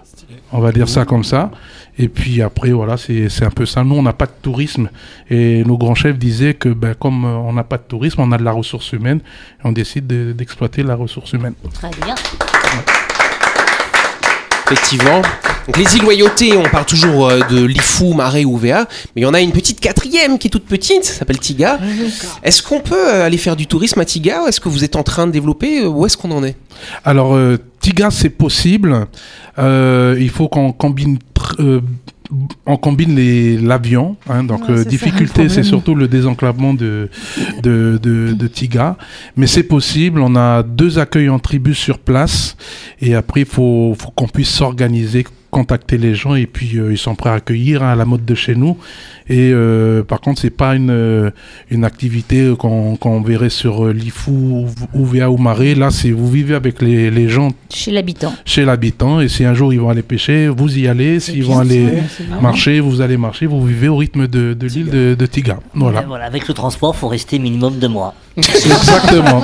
On 0.52 0.60
va 0.60 0.72
dire 0.72 0.88
ça 0.88 1.06
comme 1.06 1.24
ça. 1.24 1.52
Et 2.00 2.10
puis 2.10 2.42
après, 2.42 2.72
voilà, 2.72 2.96
c'est 2.98 3.28
c'est 3.30 3.44
un 3.46 3.50
peu 3.50 3.66
ça. 3.66 3.84
Nous, 3.84 3.96
on 3.96 4.04
n'a 4.04 4.14
pas 4.14 4.28
de 4.28 4.32
tourisme. 4.42 4.90
Et 5.32 5.64
nos 5.66 5.78
grands 5.78 5.96
chefs 5.96 6.18
disaient 6.18 6.54
que 6.54 6.70
ben, 6.70 6.94
comme 6.94 7.26
euh, 7.26 7.38
on 7.38 7.54
n'a 7.54 7.64
pas 7.64 7.78
de 7.78 7.84
tourisme, 7.88 8.22
on 8.22 8.32
a 8.32 8.38
de 8.38 8.44
la 8.44 8.52
ressource 8.52 8.92
humaine. 8.94 9.20
Et 9.64 9.68
on 9.68 9.72
décide 9.72 10.06
de- 10.08 10.32
d'exploiter 10.32 10.84
la 10.84 10.96
ressource 10.96 11.34
humaine. 11.34 11.54
Très 11.74 11.90
bien. 12.04 12.14
Effectivement. 14.66 15.22
Donc 15.66 15.78
les 15.78 15.96
îles 15.98 16.02
Loyauté, 16.04 16.56
on 16.58 16.64
parle 16.64 16.86
toujours 16.86 17.28
euh, 17.30 17.40
de 17.50 17.64
Lifou, 17.66 18.14
Marais 18.14 18.46
ou 18.46 18.58
VA, 18.58 18.86
mais 19.16 19.22
il 19.22 19.24
y 19.24 19.26
en 19.26 19.34
a 19.34 19.42
une 19.42 19.52
petite 19.52 19.80
quatrième 19.82 20.38
qui 20.38 20.48
est 20.48 20.50
toute 20.50 20.66
petite, 20.66 21.04
ça 21.04 21.14
s'appelle 21.14 21.40
Tiga. 21.40 21.78
Est-ce 22.44 22.64
qu'on 22.64 22.80
peut 22.80 22.96
euh, 23.14 23.26
aller 23.26 23.38
faire 23.38 23.56
du 23.58 23.68
tourisme 23.68 24.00
à 24.00 24.06
Tiga 24.06 24.44
ou 24.44 24.48
est-ce 24.48 24.62
que 24.62 24.70
vous 24.70 24.84
êtes 24.86 24.96
en 24.96 25.04
train 25.04 25.26
de 25.28 25.32
développer 25.32 25.86
Où 25.86 26.06
est-ce 26.06 26.16
qu'on 26.16 26.32
en 26.32 26.44
est? 26.44 26.56
Alors, 27.04 27.36
euh, 27.36 27.58
Tiga, 27.82 28.12
c'est 28.12 28.30
possible. 28.30 29.08
Euh, 29.60 30.16
il 30.20 30.30
faut 30.30 30.48
qu'on 30.48 30.72
combine, 30.72 31.18
on 32.66 32.78
combine 32.78 33.16
les- 33.16 33.58
l'avion. 33.58 34.18
hein. 34.30 34.44
donc, 34.44 34.68
Ouais, 34.68 34.80
euh, 34.80 34.84
difficulté, 34.84 35.48
c'est 35.50 35.64
surtout 35.64 35.96
le 35.96 36.08
désenclavement 36.08 36.74
de, 36.74 37.10
de, 37.64 37.98
de, 38.02 38.34
de 38.34 38.48
Tiga. 38.48 38.98
Mais 39.38 39.48
c'est 39.48 39.64
possible. 39.64 40.20
On 40.22 40.36
a 40.36 40.64
deux 40.64 41.00
accueils 41.00 41.30
en 41.30 41.40
tribu 41.40 41.74
sur 41.74 42.00
place. 42.00 42.58
Et 43.02 43.16
après, 43.16 43.42
il 43.42 43.46
faut, 43.46 43.96
faut 43.98 44.12
qu'on 44.12 44.28
puisse 44.28 44.50
s'organiser 44.50 45.26
contacter 45.50 45.98
les 45.98 46.14
gens 46.14 46.36
et 46.36 46.46
puis 46.46 46.78
euh, 46.78 46.92
ils 46.92 46.98
sont 46.98 47.16
prêts 47.16 47.30
à 47.30 47.36
accueillir 47.36 47.82
hein, 47.82 47.88
à 47.92 47.96
la 47.96 48.04
mode 48.04 48.26
de 48.26 48.36
chez 48.36 48.54
nous 48.54 48.78
et 49.30 49.52
euh, 49.54 50.04
par 50.04 50.22
contre 50.22 50.42
c'est 50.42 50.50
pas 50.50 50.76
une 50.76 50.90
euh, 50.90 51.32
une 51.70 51.84
activité 51.84 52.54
qu'on 52.58 52.96
qu'on 52.96 53.22
verrait 53.22 53.50
sur 53.50 53.86
euh, 53.86 53.94
l'IFU 53.94 54.32
ou, 54.32 54.66
ou 54.94 55.06
VA 55.06 55.30
ou 55.30 55.38
Marais 55.38 55.76
là 55.76 55.92
c'est 55.92 56.12
vous 56.12 56.30
vivez 56.30 56.56
avec 56.56 56.82
les, 56.82 57.12
les 57.12 57.30
gens 57.30 57.50
Chez 57.70 57.92
l'habitant. 57.92 58.34
chez 58.46 58.66
l'habitant 58.66 59.20
et 59.22 59.28
si 59.28 59.44
un 59.46 59.54
jour 59.54 59.74
ils 59.74 59.80
vont 59.80 59.90
aller 59.90 60.02
pêcher, 60.02 60.48
vous 60.48 60.78
y 60.78 60.88
allez. 60.88 61.20
S'ils 61.20 61.44
vont 61.44 61.60
aller 61.60 61.88
marcher, 62.42 62.80
vous 62.80 63.02
allez 63.02 63.18
marcher. 63.18 63.46
Vous 63.46 63.64
vivez 63.66 63.88
au 63.88 63.98
rythme 63.98 64.28
de, 64.28 64.54
de 64.54 64.68
l'île 64.68 64.90
de, 64.90 65.16
de 65.18 65.26
Tiga. 65.26 65.60
Voilà, 65.74 66.02
voilà, 66.02 66.26
avec 66.26 66.48
le 66.48 66.54
transport, 66.54 66.96
faut 66.96 67.08
rester 67.08 67.40
minimum 67.40 67.78
deux 67.80 67.88
mois. 67.88 68.14
exactement. 68.38 69.42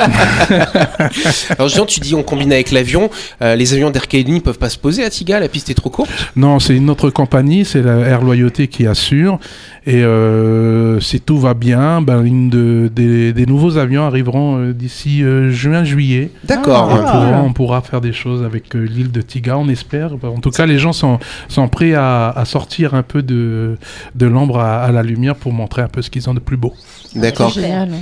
Alors 1.58 1.68
Jean, 1.68 1.86
tu 1.86 2.00
dis 2.00 2.14
on 2.14 2.24
combine 2.24 2.52
avec 2.54 2.72
l'avion. 2.72 3.10
Euh, 3.42 3.56
les 3.56 3.74
avions 3.74 3.90
d'Air 3.90 4.04
ne 4.14 4.40
peuvent 4.40 4.60
pas 4.60 4.70
se 4.70 4.78
poser 4.78 5.04
à 5.04 5.10
Tiga, 5.10 5.40
la 5.40 5.48
piste 5.50 5.70
est 5.70 5.74
trop 5.74 5.90
courte. 5.90 6.12
non, 6.36 6.60
c'est 6.60 6.76
une 6.76 6.90
autre 6.90 7.10
compagnie, 7.10 7.66
c'est 7.66 7.82
la 7.82 7.98
Air 8.00 8.22
Loyauté 8.22 8.68
qui 8.68 8.86
assure. 8.86 9.40
Et 9.86 10.02
euh, 10.04 11.02
si 11.02 11.20
tout 11.20 11.38
va 11.38 11.54
bien, 11.54 12.02
ben, 12.02 12.24
une 12.24 12.50
de- 12.50 12.90
des, 12.94 13.34
des 13.34 13.46
nouveaux 13.46 13.78
avions 13.78 14.04
arriveront 14.06 14.58
euh, 14.58 14.74
d'ici 14.74 15.22
euh, 15.24 15.52
juin-juillet. 15.52 16.32
D'accord. 16.46 16.88
on, 16.90 16.96
pourra, 16.98 17.42
on 17.48 17.52
pourra 17.54 17.82
faire 17.82 18.00
des 18.00 18.14
choses 18.14 18.44
avec 18.46 18.74
euh, 18.76 18.80
l'île 18.86 19.12
de 19.12 19.22
Tiga, 19.22 19.58
on 19.58 19.68
espère. 19.68 20.12
En 20.24 20.40
tout 20.40 20.52
cas, 20.52 20.66
les 20.66 20.80
gens 20.80 20.94
sont, 20.94 21.20
sont 21.50 21.68
prêts 21.68 21.94
à, 21.96 22.30
à 22.30 22.46
sortir 22.46 22.94
un 22.94 23.04
peu 23.04 23.22
de, 23.22 23.78
de 24.16 24.26
l'ombre 24.26 24.60
à, 24.60 24.84
à 24.84 24.92
la 24.94 25.04
lumière 25.04 25.36
pour 25.36 25.52
montrer 25.52 25.82
un 25.82 25.90
peu 25.90 26.02
ce 26.02 26.10
qu'ils 26.10 26.30
ont 26.30 26.34
de 26.34 26.40
plus 26.40 26.56
beau. 26.58 26.74
D'accord. 27.16 27.54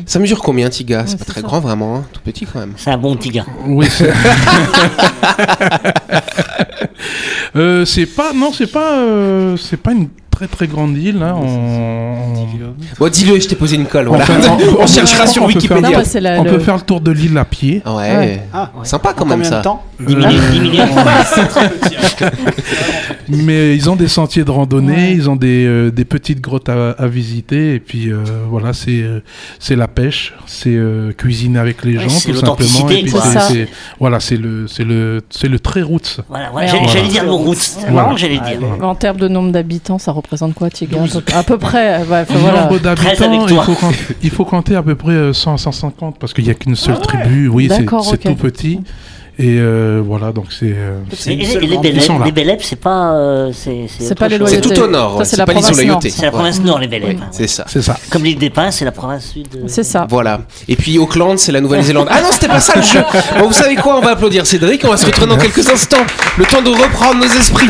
Ça 0.05 0.19
mesure 0.19 0.39
combien 0.39 0.69
Tiga 0.69 1.03
C'est 1.07 1.17
pas 1.17 1.25
très 1.25 1.41
ça. 1.41 1.47
grand 1.47 1.61
vraiment, 1.61 1.95
hein. 1.97 2.03
tout 2.13 2.21
petit 2.23 2.45
quand 2.45 2.59
même. 2.59 2.73
C'est 2.77 2.91
un 2.91 2.97
bon 2.99 3.15
gars. 3.15 3.45
Oui. 3.65 3.87
c'est- 3.89 4.13
Euh, 7.55 7.83
c'est 7.83 8.05
pas 8.05 8.31
non, 8.33 8.51
c'est 8.53 8.71
pas 8.71 8.99
euh, 8.99 9.57
c'est 9.57 9.75
pas 9.75 9.91
une 9.91 10.07
très 10.47 10.65
très 10.65 10.67
grande 10.67 10.97
île. 10.97 11.21
hein, 11.21 11.35
on, 11.37 12.47
Bon, 12.99 13.07
dis-le, 13.09 13.39
je 13.39 13.47
t'ai 13.47 13.55
posé 13.55 13.75
une 13.75 13.85
colle. 13.85 14.07
Voilà. 14.07 14.23
Enfin, 14.23 14.57
on- 14.77 14.81
on 14.83 14.87
cherchera 14.87 15.27
sur 15.27 15.43
on 15.43 15.47
peut 15.47 15.53
faire- 15.59 15.61
Wikipédia. 15.77 15.89
Non, 15.89 15.97
bah, 15.97 16.03
c'est 16.05 16.21
la- 16.21 16.39
on 16.39 16.43
le- 16.43 16.51
peut 16.51 16.59
faire 16.59 16.75
le 16.75 16.81
tour 16.81 17.01
de 17.01 17.11
l'île 17.11 17.37
à 17.37 17.45
pied. 17.45 17.81
Ouais. 17.85 17.91
Ouais. 18.17 18.41
Ah, 18.53 18.71
Sympa 18.83 19.13
quand 19.15 19.25
en 19.25 19.27
même 19.27 19.43
ça. 19.43 19.59
de 19.59 19.63
temps 19.63 19.83
10 19.99 20.15
minutes, 20.15 20.41
10 20.51 20.59
minutes. 20.59 20.81
Mais 23.29 23.75
ils 23.75 23.89
ont 23.89 23.95
des 23.95 24.07
sentiers 24.07 24.43
de 24.43 24.51
randonnée, 24.51 24.93
Ouais. 24.93 25.13
ils 25.13 25.29
ont 25.29 25.35
des, 25.35 25.65
euh, 25.65 25.89
des 25.91 26.05
petites 26.05 26.41
grottes 26.41 26.69
à, 26.69 26.91
à 26.91 27.07
visiter. 27.07 27.75
Et 27.75 27.79
puis 27.79 28.11
euh, 28.11 28.23
voilà, 28.49 28.73
c'est 28.73 29.01
euh, 29.03 29.21
c'est 29.59 29.75
la 29.75 29.87
pêche, 29.87 30.33
c'est 30.47 30.75
euh, 30.75 31.11
cuisiner 31.13 31.59
avec 31.59 31.83
les 31.85 31.97
Ouais, 31.97 32.03
gens 32.03 32.09
c'est 32.09 32.31
tout 32.31 32.39
simplement. 32.39 32.89
Et 32.89 33.03
puis 33.03 33.11
c'est- 33.11 33.67
voilà, 33.99 34.19
c'est 34.19 34.37
le 34.37 34.67
c'est 34.67 34.83
le 34.83 35.21
c'est 35.29 35.47
le 35.47 35.59
très 35.59 35.81
roots. 35.81 36.19
Voilà, 36.29 36.49
voilà. 36.51 36.71
Mais 36.73 36.87
J'allais 36.87 37.05
on- 37.05 37.09
dire 37.09 37.23
le 37.23 38.13
que 38.13 38.19
j'allais 38.19 38.39
dire. 38.39 38.59
En 38.83 38.95
termes 38.95 39.17
de 39.17 39.27
nombre 39.27 39.51
d'habitants, 39.51 39.97
ça 39.99 40.11
représente 40.11 40.30
quoi, 40.55 40.69
Tiga 40.69 40.97
à 41.03 41.07
peu- 41.07 41.23
À 41.35 41.43
peu 41.43 41.57
près. 41.57 41.97
ouais, 42.03 42.21
enfin, 42.21 42.33
voilà. 42.39 42.61
Nombre 42.63 42.79
d'habitants, 42.79 43.47
il 43.47 43.57
faut, 43.63 43.73
compter, 43.75 43.97
il 44.23 44.29
faut 44.29 44.45
compter 44.45 44.75
à 44.75 44.83
peu 44.83 44.95
près 44.95 45.11
euh, 45.13 45.33
100 45.33 45.57
150 45.57 46.17
parce 46.19 46.33
qu'il 46.33 46.43
n'y 46.45 46.49
a 46.51 46.53
qu'une 46.53 46.75
seule 46.75 46.99
tribu. 46.99 47.47
Oui, 47.47 47.69
c'est 47.69 47.85
tout 47.85 48.35
petit. 48.35 48.79
Et 49.39 49.57
euh, 49.59 50.03
voilà, 50.05 50.31
donc 50.33 50.47
c'est. 50.51 50.73
euh, 50.75 50.99
Et 51.11 51.15
seule 51.45 51.63
et 51.63 51.67
les 51.67 52.31
Bélèbes, 52.31 52.59
c'est 52.61 52.75
pas. 52.75 53.13
euh, 53.13 53.51
c'est 53.53 54.13
pas 54.13 54.27
les. 54.27 54.37
C'est 54.45 54.61
tout 54.61 54.77
au 54.79 54.87
nord. 54.87 55.17
Ça, 55.19 55.25
c'est 55.25 55.37
la 55.37 55.45
province 55.45 55.83
nord. 55.83 55.99
C'est 56.03 56.25
la 56.25 56.31
province 56.31 56.61
nord, 56.61 56.77
les 56.79 56.87
Bélèbes. 56.87 57.17
C'est 57.31 57.47
ça. 57.47 57.63
c'est 57.67 57.81
ça. 57.81 57.97
Comme 58.11 58.23
l'île 58.23 58.37
des 58.37 58.49
Pins, 58.51 58.69
c'est 58.71 58.85
la 58.85 58.91
province 58.91 59.31
sud. 59.31 59.47
euh, 59.55 59.63
C'est 59.67 59.83
ça. 59.83 60.05
Voilà. 60.09 60.41
Et 60.67 60.75
puis 60.75 60.99
Auckland, 60.99 61.39
c'est 61.39 61.51
la 61.53 61.61
Nouvelle-Zélande. 61.61 62.07
Ah 62.11 62.21
non, 62.21 62.27
c'était 62.31 62.49
pas 62.49 62.59
ça 62.59 62.73
le 62.75 62.81
jeu. 62.83 62.99
Bon, 63.39 63.47
vous 63.47 63.53
savez 63.53 63.75
quoi 63.77 63.97
On 63.97 64.01
va 64.01 64.11
applaudir 64.11 64.45
Cédric. 64.45 64.83
On 64.85 64.89
va 64.89 64.97
se 64.97 65.05
retrouver 65.05 65.27
dans 65.27 65.37
quelques 65.37 65.67
instants. 65.69 66.05
Le 66.37 66.45
temps 66.45 66.61
de 66.61 66.69
reprendre 66.69 67.15
nos 67.19 67.25
esprits. 67.25 67.69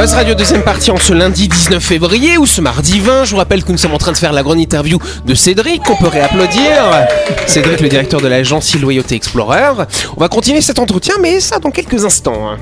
Buzz 0.00 0.14
Radio 0.14 0.34
deuxième 0.34 0.62
partie 0.62 0.90
en 0.90 0.96
ce 0.96 1.12
lundi 1.12 1.46
19 1.46 1.84
février 1.84 2.38
ou 2.38 2.46
ce 2.46 2.62
mardi 2.62 3.00
20. 3.00 3.24
Je 3.24 3.32
vous 3.32 3.36
rappelle 3.36 3.62
que 3.62 3.70
nous 3.70 3.76
sommes 3.76 3.92
en 3.92 3.98
train 3.98 4.12
de 4.12 4.16
faire 4.16 4.32
la 4.32 4.42
grande 4.42 4.58
interview 4.58 4.98
de 5.26 5.34
Cédric, 5.34 5.82
qu'on 5.82 5.94
peut 5.96 6.08
réapplaudir. 6.08 7.06
Cédric, 7.46 7.80
le 7.80 7.88
directeur 7.90 8.22
de 8.22 8.26
l'agence 8.26 8.74
Loyauté 8.76 9.14
Explorer. 9.16 9.84
On 10.16 10.20
va 10.20 10.28
continuer 10.28 10.62
cet 10.62 10.78
entretien, 10.78 11.16
mais 11.20 11.38
ça 11.38 11.58
dans 11.58 11.70
quelques 11.70 12.02
instants. 12.02 12.48
hein. 12.48 12.56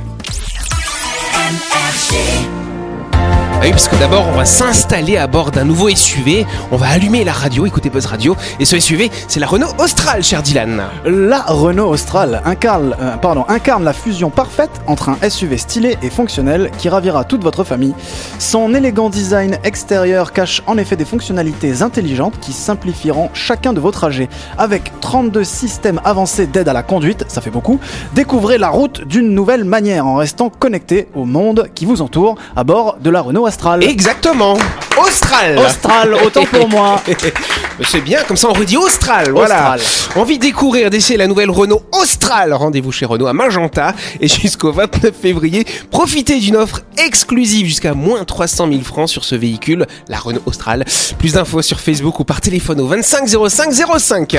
Ah 3.60 3.62
oui, 3.64 3.70
parce 3.72 3.88
que 3.88 3.96
d'abord, 3.96 4.24
on 4.28 4.36
va 4.36 4.44
s'installer 4.44 5.16
à 5.16 5.26
bord 5.26 5.50
d'un 5.50 5.64
nouveau 5.64 5.88
SUV. 5.88 6.46
On 6.70 6.76
va 6.76 6.90
allumer 6.90 7.24
la 7.24 7.32
radio, 7.32 7.66
écouter 7.66 7.90
Buzz 7.90 8.06
Radio. 8.06 8.36
Et 8.60 8.64
ce 8.64 8.78
SUV, 8.78 9.10
c'est 9.26 9.40
la 9.40 9.48
Renault 9.48 9.72
Austral, 9.78 10.22
cher 10.22 10.44
Dylan. 10.44 10.84
La 11.04 11.42
Renault 11.42 11.88
Austral 11.88 12.40
incarne, 12.44 12.94
euh, 13.00 13.16
pardon, 13.16 13.44
incarne 13.48 13.82
la 13.82 13.92
fusion 13.92 14.30
parfaite 14.30 14.70
entre 14.86 15.08
un 15.08 15.28
SUV 15.28 15.58
stylé 15.58 15.98
et 16.04 16.08
fonctionnel 16.08 16.70
qui 16.78 16.88
ravira 16.88 17.24
toute 17.24 17.42
votre 17.42 17.64
famille. 17.64 17.96
Son 18.38 18.72
élégant 18.76 19.10
design 19.10 19.58
extérieur 19.64 20.32
cache 20.32 20.62
en 20.68 20.78
effet 20.78 20.94
des 20.94 21.04
fonctionnalités 21.04 21.82
intelligentes 21.82 22.38
qui 22.40 22.52
simplifieront 22.52 23.28
chacun 23.34 23.72
de 23.72 23.80
vos 23.80 23.90
trajets. 23.90 24.28
Avec 24.56 24.92
32 25.00 25.42
systèmes 25.42 26.00
avancés 26.04 26.46
d'aide 26.46 26.68
à 26.68 26.72
la 26.72 26.84
conduite, 26.84 27.24
ça 27.26 27.40
fait 27.40 27.50
beaucoup, 27.50 27.80
découvrez 28.14 28.56
la 28.56 28.68
route 28.68 29.04
d'une 29.04 29.34
nouvelle 29.34 29.64
manière 29.64 30.06
en 30.06 30.14
restant 30.14 30.48
connecté 30.48 31.08
au 31.16 31.24
monde 31.24 31.68
qui 31.74 31.86
vous 31.86 32.02
entoure 32.02 32.36
à 32.54 32.62
bord 32.62 32.98
de 33.02 33.10
la 33.10 33.20
Renault 33.20 33.47
Austral. 33.48 33.82
Exactement. 33.82 34.58
Austral. 34.98 35.58
Austral, 35.58 36.14
autant 36.14 36.44
pour 36.44 36.68
moi. 36.68 37.00
C'est 37.88 38.02
bien, 38.02 38.22
comme 38.24 38.36
ça 38.36 38.48
on 38.48 38.52
redit 38.52 38.76
Austral, 38.76 39.30
voilà. 39.30 39.74
Austral. 39.76 39.80
Envie 40.20 40.36
de 40.36 40.42
découvrir, 40.42 40.90
d'essayer 40.90 41.16
la 41.16 41.26
nouvelle 41.26 41.50
Renault 41.50 41.82
Austral. 41.92 42.52
Rendez-vous 42.52 42.92
chez 42.92 43.06
Renault 43.06 43.26
à 43.26 43.32
Magenta 43.32 43.94
et 44.20 44.28
jusqu'au 44.28 44.70
29 44.70 45.14
février, 45.14 45.66
profitez 45.90 46.38
d'une 46.38 46.56
offre 46.56 46.82
exclusive 46.98 47.66
jusqu'à 47.66 47.94
moins 47.94 48.22
300 48.24 48.68
000 48.68 48.82
francs 48.82 49.08
sur 49.08 49.24
ce 49.24 49.34
véhicule, 49.34 49.86
la 50.08 50.18
Renault 50.18 50.42
Austral. 50.44 50.84
Plus 51.18 51.32
d'infos 51.32 51.62
sur 51.62 51.80
Facebook 51.80 52.20
ou 52.20 52.24
par 52.24 52.42
téléphone 52.42 52.80
au 52.80 52.86
25 52.86 53.28
05 53.48 53.72
05. 53.98 54.36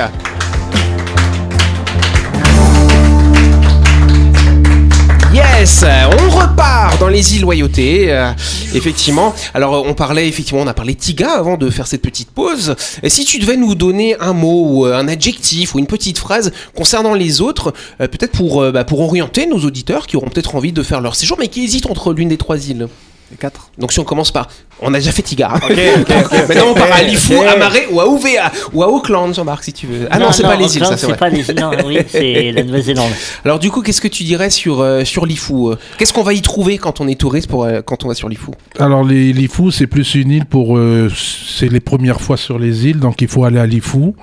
Yes, 5.39 5.85
on 5.85 6.29
repart 6.37 6.99
dans 6.99 7.07
les 7.07 7.35
îles 7.35 7.43
Loyauté. 7.43 8.11
euh, 8.11 8.31
effectivement. 8.73 9.33
Alors 9.53 9.85
on 9.85 9.93
parlait 9.93 10.27
effectivement, 10.27 10.61
on 10.61 10.67
a 10.67 10.73
parlé 10.73 10.95
Tiga 10.95 11.31
avant 11.31 11.55
de 11.55 11.69
faire 11.69 11.87
cette 11.87 12.01
petite 12.01 12.29
pause. 12.31 12.75
Et 13.03 13.09
si 13.09 13.23
tu 13.23 13.39
devais 13.39 13.55
nous 13.55 13.73
donner 13.73 14.17
un 14.19 14.33
mot 14.33 14.65
ou 14.67 14.85
euh, 14.85 14.97
un 14.97 15.07
adjectif 15.07 15.75
ou 15.75 15.79
une 15.79 15.87
petite 15.87 16.17
phrase 16.17 16.51
concernant 16.75 17.13
les 17.13 17.39
autres, 17.39 17.73
euh, 18.01 18.07
peut-être 18.09 18.33
pour 18.33 18.61
euh, 18.61 18.71
bah, 18.73 18.83
pour 18.83 18.99
orienter 18.99 19.45
nos 19.47 19.59
auditeurs 19.59 20.07
qui 20.07 20.17
auront 20.17 20.27
peut-être 20.27 20.55
envie 20.55 20.73
de 20.73 20.83
faire 20.83 20.99
leur 20.99 21.15
séjour, 21.15 21.37
mais 21.39 21.47
qui 21.47 21.63
hésitent 21.63 21.85
entre 21.89 22.11
l'une 22.13 22.27
des 22.27 22.37
trois 22.37 22.67
îles. 22.67 22.89
Les 23.31 23.37
quatre. 23.37 23.69
Donc 23.77 23.93
si 23.93 23.99
on 23.99 24.03
commence 24.03 24.31
par, 24.31 24.49
on 24.81 24.93
a 24.93 24.97
déjà 24.97 25.11
fait 25.11 25.21
Tiga. 25.21 25.53
Ok, 25.55 25.71
ok, 26.01 26.11
ok. 26.25 26.31
Maintenant 26.49 26.67
on 26.71 26.73
part 26.73 26.91
à 26.91 27.01
Lifou, 27.01 27.41
à 27.41 27.57
Marais 27.57 27.87
ou 27.91 27.99
à 27.99 28.05
UVA 28.05 28.51
ou 28.73 28.83
à 28.83 28.87
Auckland, 28.87 29.33
Jean-Marc, 29.33 29.63
si 29.63 29.73
tu 29.73 29.87
veux. 29.87 30.07
Ah 30.09 30.19
non, 30.19 30.31
c'est 30.31 30.43
pas 30.43 30.55
les 30.55 30.77
îles, 30.77 30.85
ça 30.85 30.97
c'est 30.97 31.07
vrai. 31.07 31.17
Pas 31.17 31.29
les 31.29 31.49
îles, 31.49 31.59
non, 31.59 31.71
oui, 31.85 31.99
c'est 32.07 32.51
la 32.51 32.63
Nouvelle-Zélande. 32.63 33.11
Alors 33.45 33.59
du 33.59 33.69
coup, 33.71 33.81
qu'est-ce 33.81 34.01
que 34.01 34.07
tu 34.07 34.23
dirais 34.23 34.49
sur 34.49 34.81
euh, 34.81 35.03
sur 35.03 35.25
Lifou 35.25 35.71
euh? 35.71 35.77
Qu'est-ce 35.97 36.13
qu'on 36.13 36.23
va 36.23 36.33
y 36.33 36.41
trouver 36.41 36.77
quand 36.77 37.01
on 37.01 37.07
est 37.07 37.19
touriste 37.19 37.47
pour 37.47 37.65
euh, 37.65 37.81
quand 37.81 38.05
on 38.05 38.07
va 38.07 38.13
sur 38.13 38.29
Lifou? 38.29 38.51
Alors 38.77 39.03
les 39.03 39.33
Lifou, 39.33 39.71
c'est 39.71 39.87
plus 39.87 40.15
une 40.15 40.31
île 40.31 40.45
pour, 40.45 40.77
euh, 40.77 41.11
c'est 41.15 41.69
les 41.69 41.79
premières 41.79 42.21
fois 42.21 42.37
sur 42.37 42.59
les 42.59 42.87
îles, 42.87 42.99
donc 42.99 43.21
il 43.21 43.27
faut 43.27 43.45
aller 43.45 43.59
à 43.59 43.65
Lifou. 43.65 44.15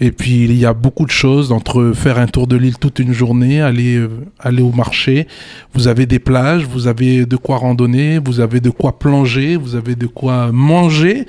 Et 0.00 0.12
puis 0.12 0.44
il 0.44 0.56
y 0.56 0.64
a 0.64 0.74
beaucoup 0.74 1.04
de 1.04 1.10
choses 1.10 1.50
entre 1.50 1.92
faire 1.94 2.18
un 2.18 2.26
tour 2.26 2.46
de 2.46 2.56
l'île 2.56 2.78
toute 2.78 2.98
une 3.00 3.12
journée, 3.12 3.60
aller 3.60 3.96
euh, 3.96 4.08
aller 4.38 4.62
au 4.62 4.70
marché. 4.70 5.26
Vous 5.74 5.88
avez 5.88 6.06
des 6.06 6.20
plages, 6.20 6.64
vous 6.64 6.86
avez 6.86 7.26
de 7.26 7.36
quoi 7.36 7.56
randonner, 7.56 8.20
vous 8.24 8.40
avez 8.40 8.60
de 8.60 8.70
quoi 8.70 8.98
plonger, 8.98 9.56
vous 9.56 9.74
avez 9.74 9.96
de 9.98 10.06
quoi 10.06 10.50
manger. 10.52 11.26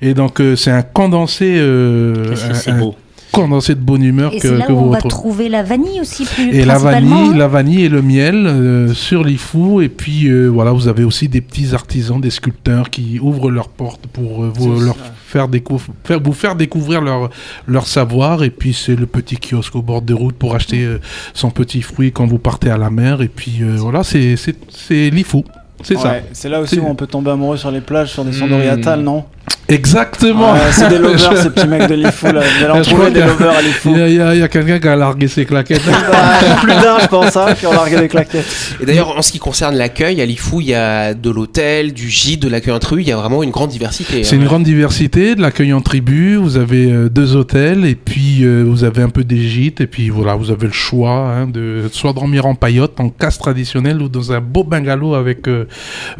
Et 0.00 0.14
donc 0.14 0.40
euh, 0.40 0.56
c'est 0.56 0.70
un 0.70 0.82
condensé, 0.82 1.56
euh, 1.58 2.34
c'est 2.54 2.76
beau. 2.78 2.94
condensé 3.32 3.74
de 3.74 3.80
bonne 3.80 4.02
humeur 4.04 4.32
Et 4.32 4.38
que, 4.38 4.48
c'est 4.48 4.56
là 4.58 4.66
que 4.66 4.72
où 4.72 4.76
vous 4.76 4.82
on 4.84 4.90
va 4.90 4.96
retrouvez. 4.96 5.10
trouver 5.10 5.48
la 5.48 5.62
vanille 5.62 6.00
aussi 6.00 6.24
plus 6.24 6.54
Et 6.54 6.64
la 6.64 6.78
vanille, 6.78 7.30
hein. 7.32 7.36
la 7.36 7.48
vanille 7.48 7.84
et 7.84 7.88
le 7.88 8.00
miel 8.02 8.46
euh, 8.46 8.92
sur 8.94 9.24
l'IFU. 9.24 9.82
Et 9.82 9.88
puis 9.88 10.28
euh, 10.28 10.46
voilà, 10.48 10.72
vous 10.72 10.88
avez 10.88 11.04
aussi 11.04 11.28
des 11.28 11.40
petits 11.40 11.74
artisans, 11.74 12.20
des 12.20 12.30
sculpteurs 12.30 12.90
qui 12.90 13.18
ouvrent 13.20 13.50
leurs 13.50 13.68
portes 13.68 14.06
pour 14.08 14.44
euh, 14.44 14.52
vous, 14.54 14.78
leur 14.80 14.96
faire, 15.26 15.48
décou- 15.48 15.80
faire 16.04 16.20
vous 16.20 16.32
faire 16.32 16.54
découvrir 16.54 17.00
leur, 17.00 17.30
leur 17.66 17.86
savoir. 17.86 18.44
Et 18.44 18.50
puis 18.50 18.72
c'est 18.74 18.94
le 18.96 19.06
petit 19.06 19.36
kiosque 19.36 19.74
au 19.74 19.82
bord 19.82 20.02
de 20.02 20.14
route 20.14 20.36
pour 20.36 20.54
acheter 20.54 20.84
euh, 20.84 20.98
son 21.32 21.50
petit 21.50 21.82
fruit 21.82 22.12
quand 22.12 22.26
vous 22.26 22.38
partez 22.38 22.70
à 22.70 22.76
la 22.78 22.90
mer. 22.90 23.20
Et 23.22 23.28
puis 23.28 23.58
euh, 23.62 23.74
voilà, 23.78 24.04
c'est 24.04 24.36
c'est- 24.36 24.58
c'est 24.70 25.10
l'IFU. 25.10 25.38
C'est 25.84 25.96
ça. 25.96 26.14
C'est 26.32 26.48
là 26.48 26.60
aussi 26.60 26.80
où 26.80 26.86
on 26.86 26.94
peut 26.96 27.06
tomber 27.06 27.30
amoureux 27.30 27.56
sur 27.56 27.70
les 27.70 27.80
plages, 27.80 28.10
sur 28.10 28.24
des 28.24 28.32
sons 28.32 28.46
Hmm. 28.46 28.50
d'Oriental, 28.50 29.00
non? 29.00 29.24
Exactement. 29.68 30.52
Ouais, 30.52 30.58
C'est 30.72 30.88
des 30.88 30.98
lovers, 30.98 31.36
ces 31.42 31.50
petits 31.50 31.66
mecs 31.66 31.88
de 31.88 31.94
l'IFU, 31.94 32.26
là. 32.32 32.40
Vous 32.40 32.64
allez 32.64 32.72
en 32.72 32.82
Je 32.82 32.90
trouver 32.90 32.96
crois 32.96 33.10
des 33.10 33.20
lovers 33.20 33.56
à 33.56 33.62
l'IFU. 33.62 33.88
Il 33.90 34.14
y 34.14 34.20
a, 34.20 34.28
a- 34.28 34.44
a 34.44 34.48
quelqu'un 34.48 34.78
qui 34.78 34.88
a 34.88 34.96
largué 34.96 35.28
ses 35.28 35.44
claquettes. 35.44 35.82
Bah, 36.10 36.56
plus 36.60 36.72
d'un, 36.72 36.98
je 37.00 37.06
pense, 37.06 37.36
hein, 37.36 37.54
qui 37.58 37.66
ont 37.66 37.72
largué 37.72 37.96
des 37.96 38.08
claquettes. 38.08 38.46
Et 38.80 38.86
d'ailleurs, 38.86 39.16
en 39.16 39.22
ce 39.22 39.32
qui 39.32 39.38
concerne 39.38 39.74
l'accueil, 39.76 40.20
à 40.20 40.26
Lifou, 40.26 40.60
il 40.60 40.68
y 40.68 40.74
a 40.74 41.14
de 41.14 41.30
l'hôtel, 41.30 41.92
du 41.92 42.08
gîte, 42.10 42.42
de 42.42 42.48
l'accueil 42.48 42.74
intrus, 42.74 43.02
il 43.04 43.08
y 43.08 43.12
a 43.12 43.16
vraiment 43.16 43.42
une 43.42 43.50
grande 43.50 43.70
diversité. 43.70 44.22
C'est 44.24 44.36
hein. 44.36 44.38
une 44.40 44.44
grande 44.44 44.64
diversité, 44.64 45.34
de 45.34 45.40
l'accueil 45.42 45.72
en 45.72 45.80
tribu, 45.80 46.36
vous 46.36 46.56
avez 46.56 46.90
euh, 46.90 47.08
deux 47.08 47.36
hôtels 47.36 47.84
et 47.86 47.94
puis 47.94 48.40
euh, 48.44 48.62
vous 48.66 48.84
avez 48.84 49.02
un 49.02 49.08
peu 49.08 49.24
des 49.24 49.48
gîtes 49.48 49.80
et 49.80 49.86
puis 49.86 50.10
voilà, 50.10 50.34
vous 50.34 50.50
avez 50.50 50.66
le 50.66 50.72
choix 50.72 51.10
hein, 51.34 51.46
de 51.46 51.82
soit 51.92 52.12
dormir 52.12 52.46
en 52.46 52.54
paillote, 52.54 53.00
en 53.00 53.08
casse 53.08 53.38
traditionnelle 53.38 54.00
ou 54.02 54.08
dans 54.08 54.32
un 54.32 54.40
beau 54.40 54.64
bungalow 54.64 55.14
avec 55.14 55.48
euh, 55.48 55.66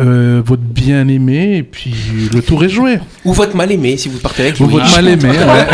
euh, 0.00 0.40
votre 0.44 0.62
bien-aimé 0.62 1.56
et 1.58 1.62
puis 1.62 1.94
le 2.32 2.40
tour 2.42 2.64
est 2.64 2.68
joué. 2.68 2.98
Votre 3.34 3.54
mal 3.56 3.70
aimé 3.70 3.96
si 3.96 4.08
vous 4.08 4.18
partez 4.18 4.42
avec 4.42 4.56
Vous 4.56 4.66
Louis. 4.66 4.74
votre 4.80 4.90
mal 4.96 5.08
aimé. 5.08 5.28
ouais. 5.28 5.66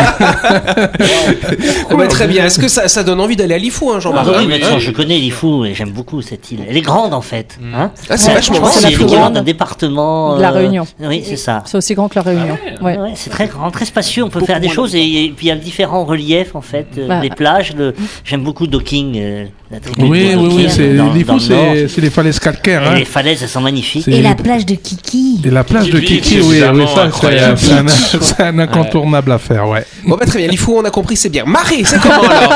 Ah 1.90 1.94
bah, 1.96 2.06
très 2.08 2.26
bien. 2.26 2.44
Est-ce 2.46 2.58
que 2.58 2.68
ça, 2.68 2.88
ça 2.88 3.02
donne 3.02 3.20
envie 3.20 3.36
d'aller 3.36 3.54
à 3.54 3.58
Lifou, 3.58 3.90
hein, 3.90 3.94
Ah 3.96 4.00
Jean-Marie 4.00 4.30
oui, 4.30 4.36
Hein 4.40 4.46
mais 4.48 4.62
attends, 4.64 4.78
je 4.78 4.90
connais 4.90 5.18
Lifou 5.18 5.64
et 5.64 5.74
j'aime 5.74 5.90
beaucoup 5.90 6.22
cette 6.22 6.50
île. 6.50 6.60
Elle 6.68 6.76
est 6.76 6.80
grande 6.82 7.14
en 7.14 7.20
fait. 7.20 7.58
Hein 7.74 7.92
Ah, 8.08 8.16
c'est 8.16 8.28
Ouais, 8.28 8.34
vachement 8.34 8.58
grand. 8.58 8.70
c'est 8.70 8.92
grande. 8.94 9.34
d'un 9.34 9.42
département. 9.42 10.36
De 10.36 10.42
la 10.42 10.50
euh, 10.50 10.58
Réunion. 10.58 10.86
Oui, 11.00 11.22
c'est 11.26 11.36
ça. 11.36 11.62
C'est 11.66 11.76
aussi 11.76 11.94
grand 11.94 12.08
que 12.08 12.16
la 12.16 12.22
Réunion. 12.22 12.58
Ouais. 12.80 12.98
Ouais, 12.98 13.12
c'est 13.14 13.30
très 13.30 13.46
grand, 13.46 13.70
très 13.70 13.84
spacieux. 13.84 14.24
On 14.24 14.28
peut 14.30 14.44
faire 14.44 14.60
des 14.60 14.68
choses 14.68 14.94
et, 14.94 15.00
et 15.24 15.30
puis 15.36 15.46
il 15.46 15.48
y 15.48 15.52
a 15.52 15.56
différents 15.56 16.04
reliefs 16.04 16.54
en 16.54 16.60
fait. 16.62 16.86
euh, 16.98 17.08
Bah. 17.08 17.20
les 17.22 17.30
plages, 17.30 17.74
le... 17.76 17.94
j'aime 18.24 18.42
beaucoup 18.42 18.66
Docking. 18.66 19.48
La 19.70 19.78
Oui, 20.04 20.32
de 20.32 20.36
oui, 20.36 20.48
oui, 20.56 20.66
c'est 20.68 20.94
dans- 20.96 21.06
dans 21.06 21.12
l'Ifou, 21.12 21.36
le 21.48 21.54
nord. 21.54 21.74
c'est 21.88 22.00
les 22.00 22.10
falaises 22.10 22.40
calcaires. 22.40 22.82
Et 22.82 22.86
hein. 22.86 22.94
les 22.96 23.04
falaises, 23.04 23.40
elles 23.42 23.48
sont 23.48 23.60
magnifiques. 23.60 24.08
Et 24.08 24.20
la 24.20 24.34
plage 24.34 24.66
de 24.66 24.74
Kiki. 24.74 25.40
Et 25.44 25.50
la 25.50 25.62
plage 25.62 25.90
de 25.90 26.00
Kiki, 26.00 26.38
oui, 26.40 26.44
oui, 26.44 26.50
évidemment, 26.56 26.86
ça, 26.88 26.94
c'est 26.94 27.00
incroyable. 27.02 27.58
c'est 27.58 27.72
un, 27.72 27.86
c'est 27.88 28.40
un 28.40 28.58
incontournable 28.66 29.30
à 29.30 29.38
faire, 29.38 29.68
ouais. 29.68 29.84
Bon 30.04 30.16
bah 30.16 30.26
très 30.26 30.38
bien, 30.40 30.48
Lifou, 30.48 30.74
on 30.76 30.84
a 30.84 30.90
compris, 30.90 31.14
c'est 31.16 31.28
bien. 31.28 31.44
Marais, 31.44 31.84
c'est 31.84 32.00
comment 32.00 32.22
alors? 32.28 32.52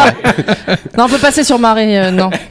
Non, 0.99 1.05
on 1.05 1.09
peut 1.09 1.19
passer 1.19 1.45
sur 1.45 1.59
Marais, 1.59 1.99
euh, 1.99 2.11
non. 2.11 2.31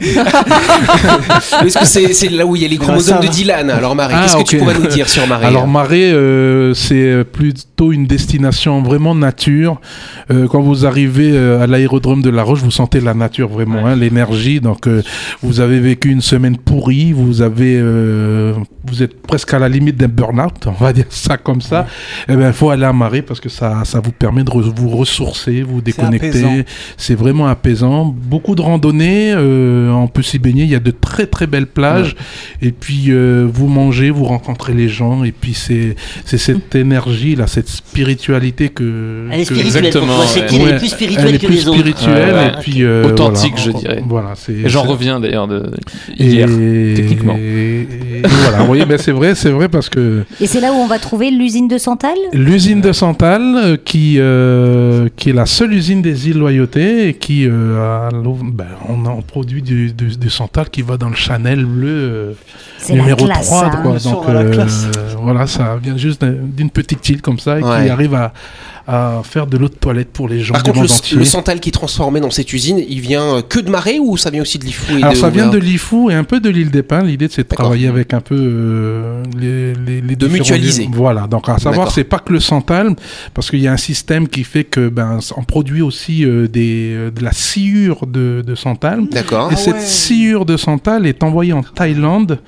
Est-ce 1.64 1.78
que 1.78 1.86
c'est 1.86 2.12
c'est 2.14 2.28
là 2.30 2.46
où 2.46 2.56
il 2.56 2.62
y 2.62 2.64
a 2.64 2.68
les 2.68 2.76
chromosomes 2.78 3.20
ça 3.20 3.26
de. 3.26 3.32
Dylan 3.32 3.70
Alors 3.70 3.94
Marais, 3.94 4.14
Ah, 4.16 4.22
qu'est-ce 4.24 4.36
que 4.38 4.42
tu 4.48 4.56
pourrais 4.58 4.78
nous 4.78 4.86
dire 4.86 5.08
sur 5.08 5.26
Marais 5.26 5.46
Alors 5.46 5.66
Marais, 5.66 6.12
euh, 6.12 6.72
c'est 6.74 7.24
plutôt 7.24 7.92
une 7.92 8.06
destination 8.06 8.82
vraiment 8.82 9.14
nature. 9.14 9.80
Euh, 10.30 10.46
quand 10.48 10.60
vous 10.60 10.86
arrivez 10.86 11.36
à 11.36 11.66
l'aérodrome 11.66 12.22
de 12.22 12.30
La 12.30 12.42
Roche, 12.42 12.60
vous 12.60 12.70
sentez 12.70 13.00
la 13.00 13.14
nature 13.14 13.48
vraiment, 13.48 13.86
hein, 13.86 13.96
l'énergie. 13.96 14.53
Donc 14.60 14.86
euh, 14.86 15.02
vous 15.42 15.60
avez 15.60 15.80
vécu 15.80 16.10
une 16.10 16.20
semaine 16.20 16.56
pourrie, 16.56 17.12
vous 17.12 17.42
avez, 17.42 17.76
euh, 17.78 18.54
vous 18.84 19.02
êtes 19.02 19.20
presque 19.22 19.52
à 19.54 19.58
la 19.58 19.68
limite 19.68 19.96
d'un 19.96 20.08
burn-out, 20.08 20.66
on 20.66 20.72
va 20.72 20.92
dire 20.92 21.06
ça 21.10 21.36
comme 21.36 21.60
ça. 21.60 21.86
Eh 22.28 22.36
ben, 22.36 22.48
il 22.48 22.52
faut 22.52 22.70
aller 22.70 22.84
à 22.84 22.92
Marais 22.92 23.22
parce 23.22 23.40
que 23.40 23.48
ça, 23.48 23.82
ça 23.84 24.00
vous 24.00 24.12
permet 24.12 24.44
de 24.44 24.50
re- 24.50 24.72
vous 24.74 24.88
ressourcer, 24.90 25.62
vous 25.62 25.80
déconnecter. 25.80 26.64
C'est 26.96 27.14
vraiment 27.14 27.46
apaisant. 27.46 28.04
Beaucoup 28.06 28.54
de 28.54 28.62
randonnées, 28.62 29.32
euh, 29.34 29.90
on 29.90 30.06
peut 30.08 30.22
s'y 30.22 30.38
baigner. 30.38 30.64
Il 30.64 30.70
y 30.70 30.74
a 30.74 30.80
de 30.80 30.90
très 30.90 31.26
très 31.26 31.46
belles 31.46 31.66
plages. 31.66 32.16
Et 32.62 32.72
puis 32.72 33.06
euh, 33.08 33.46
vous 33.52 33.66
mangez, 33.68 34.10
vous 34.10 34.24
rencontrez 34.24 34.74
les 34.74 34.88
gens. 34.88 35.24
Et 35.24 35.32
puis 35.32 35.54
c'est 35.54 35.96
c'est 36.24 36.38
cette 36.38 36.74
énergie 36.74 37.34
là, 37.36 37.46
cette 37.46 37.68
spiritualité 37.68 38.68
que. 38.68 39.28
Elle 39.30 39.40
est 39.40 39.44
que- 39.48 39.54
spirituelle. 39.54 39.92
Cette 40.26 40.50
ouais. 40.52 40.58
Ouais, 40.64 40.70
est 40.70 40.78
plus 40.78 40.88
spirituelle 40.88 41.26
elle 41.28 41.34
est 41.34 41.38
que 41.38 41.46
plus 41.46 41.54
les 41.56 41.68
autres. 41.68 41.78
spirituelle, 41.78 42.34
Ouais, 42.34 42.42
et 42.42 42.46
ouais. 42.46 42.52
puis 42.60 42.82
euh, 42.84 43.04
Authentique, 43.08 43.54
voilà. 43.56 43.64
je 43.64 43.70
dirais. 43.78 44.02
Voilà, 44.06 44.32
c'est. 44.34 44.43
J'en 44.66 44.82
reviens 44.82 45.20
d'ailleurs 45.20 45.48
de 45.48 45.70
hier. 46.18 46.48
et- 46.48 46.94
techniquement. 46.94 47.36
et- 47.36 47.82
et 47.82 48.22
voilà, 48.26 48.64
oui, 48.70 48.84
ben 48.86 48.98
c'est 48.98 49.12
vrai, 49.12 49.34
c'est 49.34 49.50
vrai 49.50 49.68
parce 49.68 49.88
que 49.88 50.24
Et 50.40 50.46
c'est 50.46 50.60
là 50.60 50.72
où 50.72 50.76
on 50.76 50.86
va 50.86 50.98
trouver 50.98 51.30
l'usine 51.30 51.68
de 51.68 51.78
Santal? 51.78 52.14
L'usine 52.32 52.80
de 52.80 52.92
Santal, 52.92 53.42
euh, 53.42 53.76
qui 53.82 54.16
euh, 54.18 55.08
qui 55.16 55.30
est 55.30 55.32
la 55.34 55.46
seule 55.46 55.72
usine 55.74 56.02
des 56.02 56.28
îles 56.28 56.38
Loyauté 56.38 57.08
et 57.08 57.14
qui 57.14 57.46
euh, 57.46 58.10
ben, 58.52 58.66
on, 58.88 59.22
produit 59.22 59.62
du, 59.62 59.92
du, 59.92 60.16
du 60.16 60.30
Santal 60.30 60.70
qui 60.70 60.82
va 60.82 60.96
dans 60.96 61.08
le 61.08 61.14
Chanel 61.16 61.64
bleu 61.64 61.88
euh, 61.88 62.32
numéro 62.90 63.24
classe, 63.24 63.46
3 63.46 63.60
ça. 63.70 63.76
quoi. 63.82 63.98
Donc 63.98 64.28
euh, 64.28 64.64
voilà, 65.22 65.46
ça 65.46 65.78
vient 65.82 65.96
juste 65.96 66.20
d'un- 66.20 66.34
d'une 66.42 66.70
petite 66.70 67.08
île 67.08 67.20
comme 67.22 67.38
ça 67.38 67.58
et 67.58 67.62
Ouais. 67.62 67.84
qui 67.84 67.88
arrive 67.90 68.14
à, 68.14 68.32
à 68.86 69.22
faire 69.24 69.46
de 69.46 69.56
l'eau 69.56 69.68
de 69.68 69.74
toilette 69.74 70.10
pour 70.12 70.28
les 70.28 70.40
gens 70.40 70.52
Par 70.54 70.62
du 70.62 70.70
contre, 70.70 70.80
monde 70.82 70.88
le, 70.90 70.94
entier. 70.94 71.16
le 71.16 71.24
Santal 71.24 71.58
qui 71.60 71.70
est 71.70 71.72
transformé 71.72 72.20
dans 72.20 72.30
cette 72.30 72.52
usine, 72.52 72.78
il 72.86 73.00
vient 73.00 73.36
euh, 73.36 73.42
que 73.42 73.58
de 73.58 73.70
Marais 73.70 73.98
ou 73.98 74.16
ça 74.16 74.28
vient 74.30 74.42
aussi 74.42 74.58
de 74.58 74.64
Lifou 74.64 74.92
Alors 74.96 75.12
de 75.12 75.16
ça 75.16 75.30
vient 75.30 75.48
de 75.48 75.56
l'IFU 75.58 76.10
et 76.10 76.14
un 76.14 76.24
peu 76.24 76.38
de 76.40 76.50
l'île 76.50 76.70
des 76.70 76.82
Pins. 76.82 77.02
L'idée 77.02 77.28
c'est 77.30 77.44
de 77.44 77.48
D'accord. 77.48 77.64
travailler 77.66 77.88
avec 77.88 78.12
un 78.12 78.20
peu 78.20 78.36
euh, 78.38 79.22
les, 79.38 79.72
les, 79.74 80.00
les 80.00 80.16
De 80.16 80.28
mutualiser. 80.28 80.88
Voilà, 80.92 81.26
donc 81.26 81.48
à 81.48 81.54
savoir 81.58 81.72
D'accord. 81.74 81.92
c'est 81.92 82.04
pas 82.04 82.18
que 82.18 82.32
le 82.32 82.40
santal 82.40 82.94
parce 83.32 83.48
qu'il 83.50 83.60
y 83.60 83.68
a 83.68 83.72
un 83.72 83.76
système 83.78 84.28
qui 84.28 84.44
fait 84.44 84.64
que 84.64 84.88
ben 84.88 85.18
on 85.36 85.44
produit 85.44 85.80
aussi 85.82 86.24
euh, 86.24 86.46
des 86.46 86.92
euh, 86.94 87.10
de 87.10 87.22
la 87.24 87.32
sciure 87.32 88.06
de, 88.06 88.42
de 88.46 88.54
santal. 88.54 89.04
D'accord. 89.10 89.50
Et 89.52 89.56
cette 89.56 89.80
sciure 89.80 90.44
de 90.44 90.56
santal 90.56 91.06
est 91.06 91.22
envoyée 91.22 91.52
en 91.54 91.62
Thaïlande 91.62 92.38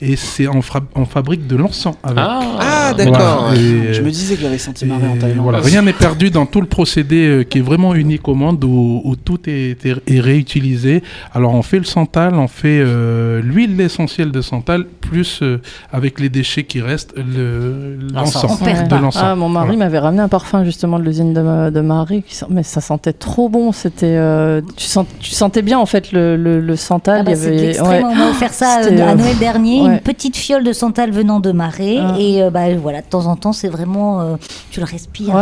et 0.00 0.16
c'est 0.16 0.46
on, 0.48 0.62
fra- 0.62 0.80
on 0.94 1.04
fabrique 1.04 1.46
de 1.46 1.56
l'encens 1.56 1.96
avec. 2.02 2.18
Ah, 2.18 2.94
d'accord. 2.96 3.46
Voilà. 3.48 3.60
Et, 3.60 3.92
Je 3.94 4.02
me 4.02 4.10
disais 4.10 4.36
que 4.36 4.42
j'avais 4.42 4.58
senti 4.58 4.86
marrer 4.86 5.06
en 5.08 5.16
Thaïlande. 5.16 5.42
voilà, 5.42 5.60
rien 5.60 5.79
n'est 5.82 5.92
perdu 5.92 6.30
dans 6.30 6.46
tout 6.46 6.60
le 6.60 6.66
procédé 6.66 7.26
euh, 7.26 7.42
qui 7.44 7.58
est 7.58 7.62
vraiment 7.62 7.94
unique 7.94 8.28
au 8.28 8.34
monde 8.34 8.62
où, 8.64 9.00
où 9.04 9.16
tout 9.16 9.38
est, 9.48 9.84
est- 9.84 10.02
est 10.06 10.20
réutilisé. 10.20 11.02
Alors 11.32 11.54
on 11.54 11.62
fait 11.62 11.78
le 11.78 11.84
santal, 11.84 12.34
on 12.34 12.48
fait 12.48 12.80
euh, 12.80 13.40
l'huile 13.42 13.80
essentielle 13.80 14.30
de 14.32 14.40
santal 14.40 14.84
plus 15.00 15.40
euh, 15.42 15.60
avec 15.92 16.20
les 16.20 16.28
déchets 16.28 16.64
qui 16.64 16.80
restent 16.80 17.14
le- 17.16 17.98
L'encens. 18.12 18.42
l'encens 18.42 18.58
On 18.60 18.64
perd 18.64 18.88
de 18.88 18.96
l'encens. 18.96 19.22
Ah, 19.24 19.34
mon 19.34 19.48
mari 19.48 19.66
Voilà. 19.68 19.78
m'avait 19.84 19.98
ramené 19.98 20.22
un 20.22 20.28
parfum 20.28 20.64
justement 20.64 20.98
de 20.98 21.04
l'usine 21.04 21.32
de, 21.34 21.70
de 21.70 21.80
Marie, 21.80 22.24
mais 22.48 22.62
ça 22.62 22.80
sentait 22.80 23.12
trop 23.12 23.48
bon. 23.48 23.72
C'était, 23.72 24.16
euh, 24.16 24.60
tu, 24.76 24.86
sentais 25.34 25.62
bien 25.62 25.78
en 25.78 25.86
fait 25.86 26.12
le, 26.12 26.36
le, 26.36 26.60
le 26.60 26.76
santal. 26.76 27.18
Ah 27.20 27.22
bah, 27.24 27.32
il 27.32 27.36
y 27.36 27.40
c'est 27.40 27.50
de 27.50 27.54
avait, 27.56 27.66
l'extrême. 27.66 28.04
ouais. 28.04 28.10
On 28.12 28.14
m'a 28.14 28.30
offert 28.30 28.52
ça 28.52 28.80
euh, 28.84 29.08
à 29.08 29.14
Noël 29.14 29.36
dernier, 29.38 29.80
ouais. 29.82 29.86
une 29.94 30.00
petite 30.00 30.36
fiole 30.36 30.64
de 30.64 30.72
Santal 30.72 31.10
venant 31.10 31.40
de 31.40 31.52
Marais. 31.52 31.96
Ah. 32.00 32.14
Et 32.18 32.42
euh, 32.42 32.50
bah, 32.50 32.72
voilà, 32.80 33.00
de 33.00 33.06
temps 33.06 33.26
en 33.26 33.36
temps, 33.36 33.52
c'est 33.52 33.68
vraiment. 33.68 34.20
euh, 34.20 34.34
tu 34.70 34.80
le 34.80 34.86
respires. 34.86 35.34
Ouais, 35.34 35.40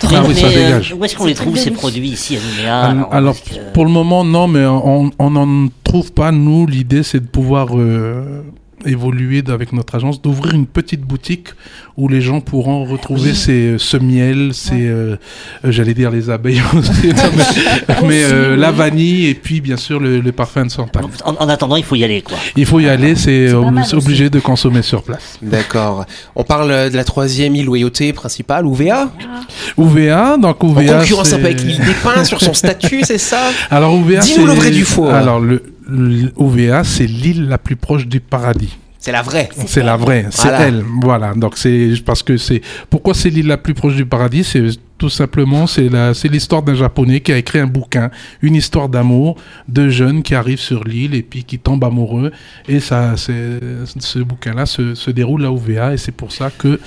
trop- 0.00 0.16
Ah 0.16 0.22
oui, 0.26 0.34
ça 0.34 0.48
Mais, 0.48 0.56
euh, 0.56 0.64
dégage. 0.66 0.94
où 0.98 1.04
est-ce 1.04 1.16
qu'on 1.16 1.26
les 1.26 1.34
trouve 1.34 1.56
ces 1.56 1.70
produits 1.70 2.08
ici 2.08 2.36
à 2.36 2.40
Nouméa 2.40 2.80
Al- 2.80 2.90
alors, 2.90 3.14
Alors, 3.14 3.34
parce 3.34 3.56
que- 3.58 3.72
pour 3.72 3.84
le 3.84 3.90
moment, 3.90 4.24
non, 4.24 4.48
mais 4.48 4.64
on 4.66 5.10
on 5.18 5.30
n'en 5.30 5.68
trouve 5.84 6.12
pas. 6.12 6.30
Nous, 6.32 6.66
l'idée, 6.66 7.02
c'est 7.02 7.20
de 7.20 7.26
pouvoir 7.28 7.68
euh, 7.76 8.42
évoluer 8.86 9.42
avec 9.48 9.72
notre 9.72 9.94
agence, 9.94 10.20
d'ouvrir 10.22 10.54
une 10.54 10.66
petite 10.66 11.02
boutique 11.02 11.48
où 11.96 12.08
les 12.08 12.20
gens 12.20 12.40
pourront 12.40 12.84
retrouver 12.84 13.34
ces, 13.34 13.76
ce 13.78 13.96
miel, 13.96 14.50
ces, 14.54 14.86
euh, 14.88 15.16
euh, 15.64 15.70
j'allais 15.72 15.94
dire 15.94 16.10
les 16.10 16.30
abeilles 16.30 16.62
aussi, 16.74 17.08
non, 17.14 17.22
mais, 17.36 17.94
mais, 18.08 18.24
euh, 18.24 18.56
la 18.56 18.70
vanille 18.70 19.26
et 19.26 19.34
puis 19.34 19.60
bien 19.60 19.76
sûr 19.76 20.00
le, 20.00 20.20
le 20.20 20.32
parfum 20.32 20.64
de 20.64 20.70
santal. 20.70 21.04
En, 21.24 21.34
en 21.34 21.48
attendant, 21.48 21.76
il 21.76 21.84
faut 21.84 21.96
y 21.96 22.04
aller 22.04 22.22
quoi. 22.22 22.36
Il 22.56 22.66
faut 22.66 22.80
y 22.80 22.88
aller, 22.88 23.14
c'est 23.14 23.52
obligé 23.52 24.30
de 24.30 24.40
consommer 24.40 24.82
sur 24.82 25.02
place. 25.02 25.38
D'accord. 25.42 26.06
On 26.34 26.44
parle 26.44 26.70
euh, 26.70 26.90
de 26.90 26.96
la 26.96 27.04
troisième 27.04 27.54
île 27.56 27.66
Loyauté 27.66 28.12
principale, 28.12 28.66
Ouvéa. 28.66 29.10
UVA, 29.78 30.36
donc 30.36 30.62
En 30.64 30.70
UVA. 30.80 31.00
concurrence 31.00 31.32
un 31.32 31.38
peu 31.38 31.46
avec 31.46 31.62
l'île 31.62 31.78
des 31.78 31.94
Pins 32.02 32.24
sur 32.24 32.40
son 32.40 32.54
statut, 32.54 33.02
c'est 33.04 33.18
ça? 33.18 33.50
Alors 33.70 33.94
UVA, 33.96 34.20
Dis-nous 34.20 34.46
le 34.46 34.52
vrai 34.52 34.70
du 34.70 34.84
faux, 34.84 35.06
hein. 35.08 35.14
Alors 35.14 35.40
le, 35.40 35.62
UVA, 36.38 36.84
c'est 36.84 37.06
l'île 37.06 37.48
la 37.48 37.58
plus 37.58 37.76
proche 37.76 38.06
du 38.06 38.20
paradis. 38.20 38.76
C'est 38.98 39.12
la 39.12 39.22
vraie. 39.22 39.48
C'est 39.66 39.82
la 39.82 39.96
vraie, 39.96 40.26
c'est 40.30 40.48
Voilà. 40.48 40.66
elle. 40.68 40.84
Voilà. 41.00 41.32
Donc 41.34 41.56
c'est 41.56 41.94
parce 42.04 42.22
que 42.22 42.36
c'est 42.36 42.60
pourquoi 42.90 43.14
c'est 43.14 43.30
l'île 43.30 43.46
la 43.46 43.56
plus 43.56 43.72
proche 43.72 43.96
du 43.96 44.04
paradis, 44.04 44.44
c'est 44.44 44.66
tout 44.98 45.08
simplement 45.08 45.66
c'est 45.66 45.88
la 45.88 46.12
c'est 46.12 46.28
l'histoire 46.28 46.62
d'un 46.62 46.74
japonais 46.74 47.20
qui 47.20 47.32
a 47.32 47.38
écrit 47.38 47.60
un 47.60 47.66
bouquin, 47.66 48.10
une 48.42 48.54
histoire 48.54 48.90
d'amour 48.90 49.36
de 49.68 49.88
jeunes 49.88 50.22
qui 50.22 50.34
arrivent 50.34 50.60
sur 50.60 50.84
l'île 50.84 51.14
et 51.14 51.22
puis 51.22 51.44
qui 51.44 51.58
tombent 51.58 51.84
amoureux 51.84 52.30
et 52.68 52.80
ça 52.80 53.14
c'est 53.16 53.58
ce 53.98 54.18
bouquin-là 54.18 54.66
se, 54.66 54.94
se 54.94 55.10
déroule 55.10 55.46
à 55.46 55.50
OVA 55.50 55.94
et 55.94 55.96
c'est 55.96 56.12
pour 56.12 56.30
ça 56.32 56.50
que 56.50 56.78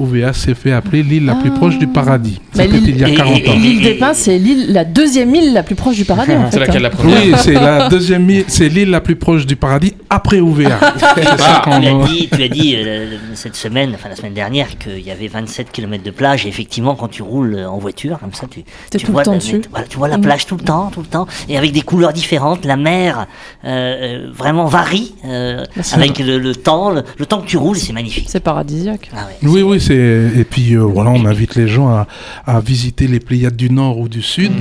OVA 0.00 0.32
s'est 0.32 0.54
fait 0.54 0.72
appeler 0.72 1.02
l'île 1.02 1.24
la 1.26 1.34
plus 1.34 1.50
proche 1.50 1.78
du 1.78 1.86
paradis. 1.86 2.40
C'était 2.52 2.68
l'île- 2.68 2.88
il 2.88 2.98
y 2.98 3.04
a 3.04 3.08
et- 3.08 3.14
40 3.14 3.48
ans. 3.48 3.54
L'île 3.56 3.82
des 3.82 3.94
Pins, 3.94 4.14
c'est 4.14 4.38
l'île, 4.38 4.72
la 4.72 4.84
deuxième 4.84 5.34
île 5.34 5.52
la 5.52 5.62
plus 5.62 5.74
proche 5.74 5.96
du 5.96 6.04
paradis. 6.04 6.32
en 6.32 6.44
fait, 6.46 6.50
C'est 6.52 6.58
laquelle 6.60 6.76
hein. 6.76 6.80
la 6.82 6.90
première 6.90 7.22
Oui, 7.24 7.32
c'est 7.38 7.52
la 7.54 7.88
deuxième 7.88 8.28
île, 8.30 8.44
c'est 8.48 8.68
l'île 8.68 8.90
la 8.90 9.00
plus 9.00 9.16
proche 9.16 9.46
du 9.46 9.56
paradis 9.56 9.94
après 10.08 10.40
OVA. 10.40 10.78
C'est 11.14 11.24
ça 11.24 11.62
Ah, 11.66 11.80
tu 11.80 11.86
as 11.86 12.06
dit, 12.06 12.28
tu 12.34 12.42
as 12.42 12.48
dit 12.48 12.74
euh, 12.76 13.16
cette 13.34 13.56
semaine, 13.56 13.92
enfin 13.94 14.08
la 14.08 14.16
semaine 14.16 14.34
dernière, 14.34 14.78
qu'il 14.78 15.00
y 15.00 15.10
avait 15.10 15.28
27 15.28 15.70
km 15.70 16.02
de 16.02 16.10
plage. 16.10 16.46
Et 16.46 16.48
effectivement, 16.48 16.94
quand 16.94 17.08
tu 17.08 17.22
roules 17.22 17.54
euh, 17.54 17.68
en 17.70 17.78
voiture, 17.78 18.18
comme 18.18 18.32
ça, 18.34 18.46
tu, 18.50 18.62
tu 18.90 18.98
tout 18.98 19.06
le 19.08 19.12
vois, 19.12 19.22
temps 19.24 19.32
la- 19.32 19.38
dessus. 19.38 19.60
voilà, 19.70 19.86
tu 19.86 19.96
vois 19.98 20.08
la 20.08 20.18
plage 20.18 20.46
tout 20.46 20.56
le 20.56 20.64
temps, 20.64 20.90
tout 20.92 21.00
le 21.00 21.06
temps, 21.06 21.26
et 21.48 21.56
avec 21.58 21.72
des 21.72 21.82
couleurs 21.82 22.12
différentes. 22.12 22.64
La 22.64 22.76
mer 22.76 23.26
euh, 23.64 24.28
vraiment 24.34 24.66
varie 24.66 25.14
euh, 25.24 25.64
c'est 25.82 25.96
avec 25.96 26.18
le, 26.18 26.38
le 26.38 26.54
temps, 26.54 26.90
le, 26.90 27.02
le 27.18 27.26
temps 27.26 27.40
que 27.40 27.46
tu 27.46 27.56
roules, 27.56 27.76
c'est 27.76 27.92
magnifique. 27.92 28.26
C'est 28.28 28.40
paradisiaque. 28.40 29.10
Ah 29.14 29.26
ouais. 29.26 29.48
Oui, 29.48 29.62
oui, 29.62 29.80
et 29.94 30.44
puis 30.44 30.74
euh, 30.74 30.80
voilà, 30.80 31.10
on 31.10 31.24
invite 31.24 31.54
les 31.56 31.68
gens 31.68 31.88
à, 31.88 32.06
à 32.46 32.60
visiter 32.60 33.06
les 33.06 33.20
Pléiades 33.20 33.56
du 33.56 33.70
Nord 33.70 33.98
ou 33.98 34.08
du 34.08 34.22
Sud. 34.22 34.52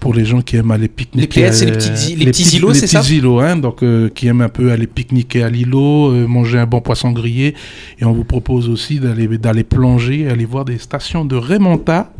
Pour 0.00 0.14
les 0.14 0.24
gens 0.24 0.40
qui 0.42 0.56
aiment 0.56 0.72
aller 0.72 0.88
pique-niquer, 0.88 1.20
Les 1.20 1.28
Pléiades, 1.28 1.54
c'est 1.54 1.66
les 1.66 2.10
îles- 2.12 2.18
les 2.18 2.24
petits 2.26 2.56
îlots, 2.56 2.72
les 2.72 2.74
c'est 2.80 2.86
ça 2.88 3.00
petits 3.02 3.18
îlots, 3.18 3.38
hein, 3.38 3.54
donc 3.56 3.84
euh, 3.84 4.08
qui 4.08 4.26
aiment 4.26 4.40
un 4.40 4.48
peu 4.48 4.72
aller 4.72 4.88
pique-niquer 4.88 5.44
à 5.44 5.48
l'îlot, 5.48 6.10
euh, 6.10 6.26
manger 6.26 6.58
un 6.58 6.66
bon 6.66 6.80
poisson 6.80 7.12
grillé, 7.12 7.54
et 8.00 8.04
on 8.04 8.12
vous 8.12 8.24
propose 8.24 8.68
aussi 8.68 8.98
d'aller 8.98 9.28
d'aller 9.38 9.62
plonger, 9.62 10.28
aller 10.28 10.44
voir 10.44 10.64
des 10.64 10.78
stations 10.78 11.24
de 11.24 11.36
remonta. 11.36 12.12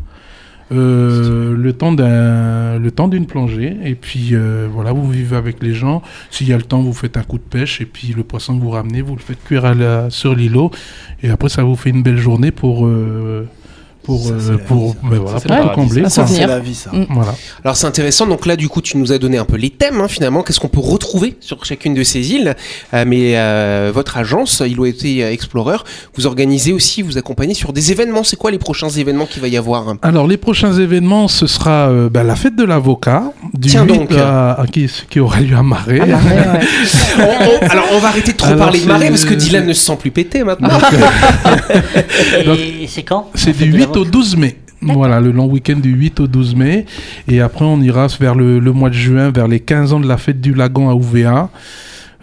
Euh, 0.71 1.57
le 1.57 1.73
temps 1.73 1.93
d'un 1.93 2.79
le 2.79 2.91
temps 2.91 3.09
d'une 3.09 3.27
plongée. 3.27 3.77
Et 3.85 3.95
puis 3.95 4.31
euh, 4.33 4.69
voilà 4.73 4.93
vous 4.93 5.09
vivez 5.11 5.37
avec 5.37 5.63
les 5.63 5.75
gens. 5.75 6.03
S'il 6.31 6.49
y 6.49 6.53
a 6.53 6.57
le 6.57 6.63
temps 6.63 6.81
vous 6.83 6.93
faites 6.93 7.17
un 7.17 7.23
coup 7.23 7.39
de 7.39 7.43
pêche. 7.43 7.81
Et 7.81 7.87
puis 7.87 8.15
le 8.17 8.23
poisson 8.23 8.57
que 8.57 8.63
vous 8.63 8.71
ramenez 8.71 9.03
vous 9.03 9.15
le 9.15 9.21
faites 9.21 9.43
cuire 9.45 9.65
à 9.65 9.75
la- 9.75 10.11
sur 10.11 10.35
l'îlot. 10.35 10.71
Et 11.23 11.31
après 11.31 11.49
ça 11.49 11.63
vous 11.63 11.77
fait 11.77 11.91
une 11.91 12.03
belle 12.03 12.19
journée 12.19 12.51
pour 12.51 12.87
euh, 12.87 13.47
pour, 14.03 14.21
Ça, 14.27 14.33
euh, 14.33 14.59
pour, 14.67 14.93
ça. 14.95 14.99
mais 15.05 15.17
voilà, 15.19 15.39
pour 15.41 15.43
paradis, 15.49 15.75
combler. 15.75 16.09
Souvenir. 16.09 16.41
C'est 16.41 16.47
la 16.47 16.59
vie, 16.59 16.75
ça. 16.75 16.91
Mm. 16.93 17.07
Voilà. 17.11 17.35
Alors 17.65 17.77
c'est 17.77 17.87
intéressant, 17.87 18.27
donc 18.27 18.47
là 18.47 18.57
du 18.57 18.69
coup 18.69 18.81
tu 18.81 18.97
nous 18.97 19.13
as 19.13 19.19
donné 19.19 19.39
un 19.39 19.45
peu 19.45 19.57
les 19.57 19.71
thèmes 19.71 20.01
hein, 20.01 20.09
finalement, 20.09 20.43
qu'est-ce 20.43 20.61
qu'on 20.61 20.69
peut 20.69 20.81
retrouver 20.81 21.37
sur 21.41 21.65
chacune 21.65 21.95
de 21.95 22.03
ces 22.03 22.33
îles, 22.33 22.55
Euh, 22.95 23.05
mais 23.07 23.37
euh, 23.37 23.91
votre 23.95 24.17
agence, 24.17 24.63
Iloité 24.67 25.23
Explorer, 25.23 25.77
vous 26.17 26.27
organisez 26.27 26.73
aussi, 26.73 27.03
vous 27.03 27.17
accompagnez 27.19 27.55
sur 27.55 27.73
des 27.73 27.93
événements, 27.93 28.25
c'est 28.25 28.37
quoi 28.37 28.51
les 28.51 28.59
prochains 28.59 28.89
événements 28.89 29.27
qu'il 29.27 29.41
va 29.43 29.49
y 29.49 29.57
avoir? 29.57 29.95
Alors, 30.03 30.27
les 30.27 30.37
prochains 30.37 30.73
événements, 30.73 31.29
ce 31.29 31.47
sera 31.47 31.89
euh, 31.89 32.09
ben, 32.09 32.23
la 32.25 32.37
fête 32.37 32.57
de 32.57 32.65
l'avocat, 32.65 33.33
du 33.55 33.69
Tiens 33.69 33.85
8 33.85 33.93
donc. 33.99 34.13
à, 34.13 34.53
à- 34.61 34.67
qui, 34.67 34.89
qui 35.11 35.21
aura 35.21 35.41
lieu 35.41 35.57
à 35.57 35.63
Marais. 35.63 36.01
Ouais, 36.01 36.13
ouais. 36.13 36.17
On- 37.19 37.23
on- 37.23 37.69
Alors 37.69 37.85
on 37.93 37.99
va 37.99 38.09
arrêter 38.09 38.33
de 38.33 38.37
trop 38.37 38.49
Alors, 38.49 38.59
parler 38.59 38.79
de 38.81 38.85
c'est- 38.85 39.09
parce 39.11 39.25
que 39.25 39.35
Dylan 39.35 39.67
ne 39.67 39.73
se 39.73 39.85
sent 39.85 39.97
plus 39.99 40.11
pété 40.11 40.43
maintenant. 40.45 40.69
Donc- 42.45 42.59
Et 42.59 42.87
c'est 42.89 43.03
quand 43.03 43.31
C'est 43.35 43.53
du 43.57 43.73
fête 43.73 43.92
de 43.92 43.92
8 43.93 43.97
l'avocat 43.97 44.01
au 44.01 44.05
12 44.05 44.37
mai. 44.37 44.57
Voilà, 44.85 45.21
le 45.21 45.31
long 45.31 45.47
week-end 45.47 45.77
du 45.77 45.91
8 45.93 46.21
au 46.21 46.27
12 46.27 46.57
mai. 46.57 46.87
Et 47.29 47.41
après, 47.41 47.65
on 47.65 47.81
ira 47.81 48.09
vers 48.19 48.35
le, 48.35 48.59
le 48.59 48.73
mois 48.73 48.89
de 48.91 48.95
juin, 48.95 49.31
vers 49.31 49.47
les 49.47 49.61
15 49.61 49.93
ans 49.93 50.01
de 50.01 50.09
la 50.09 50.17
fête 50.17 50.41
du 50.41 50.55
lagon 50.55 50.91
à 50.91 50.95
UVA. 50.95 51.51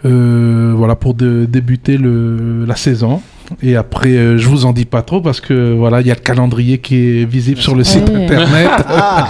Euh, 0.04 0.72
voilà, 0.76 0.94
pour 0.94 1.14
de- 1.14 1.46
débuter 1.48 1.96
le, 1.96 2.64
la 2.66 2.76
saison. 2.76 3.22
Et 3.62 3.76
après, 3.76 4.10
euh, 4.10 4.38
je 4.38 4.48
vous 4.48 4.64
en 4.64 4.72
dis 4.72 4.84
pas 4.84 5.02
trop 5.02 5.20
parce 5.20 5.40
que 5.40 5.72
voilà, 5.74 6.00
il 6.02 6.06
y 6.06 6.10
a 6.10 6.14
le 6.14 6.20
calendrier 6.20 6.78
qui 6.78 6.96
est 6.96 7.24
visible 7.24 7.60
sur 7.60 7.74
le 7.74 7.82
site 7.84 8.08
Oui. 8.12 8.22
internet 8.24 8.70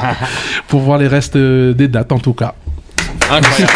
pour 0.69 0.81
voir 0.81 0.99
les 0.99 1.09
restes 1.09 1.37
euh, 1.37 1.73
des 1.73 1.89
dates 1.89 2.13
en 2.13 2.19
tout 2.19 2.35
cas. 2.35 2.55
Incroyable. 3.31 3.73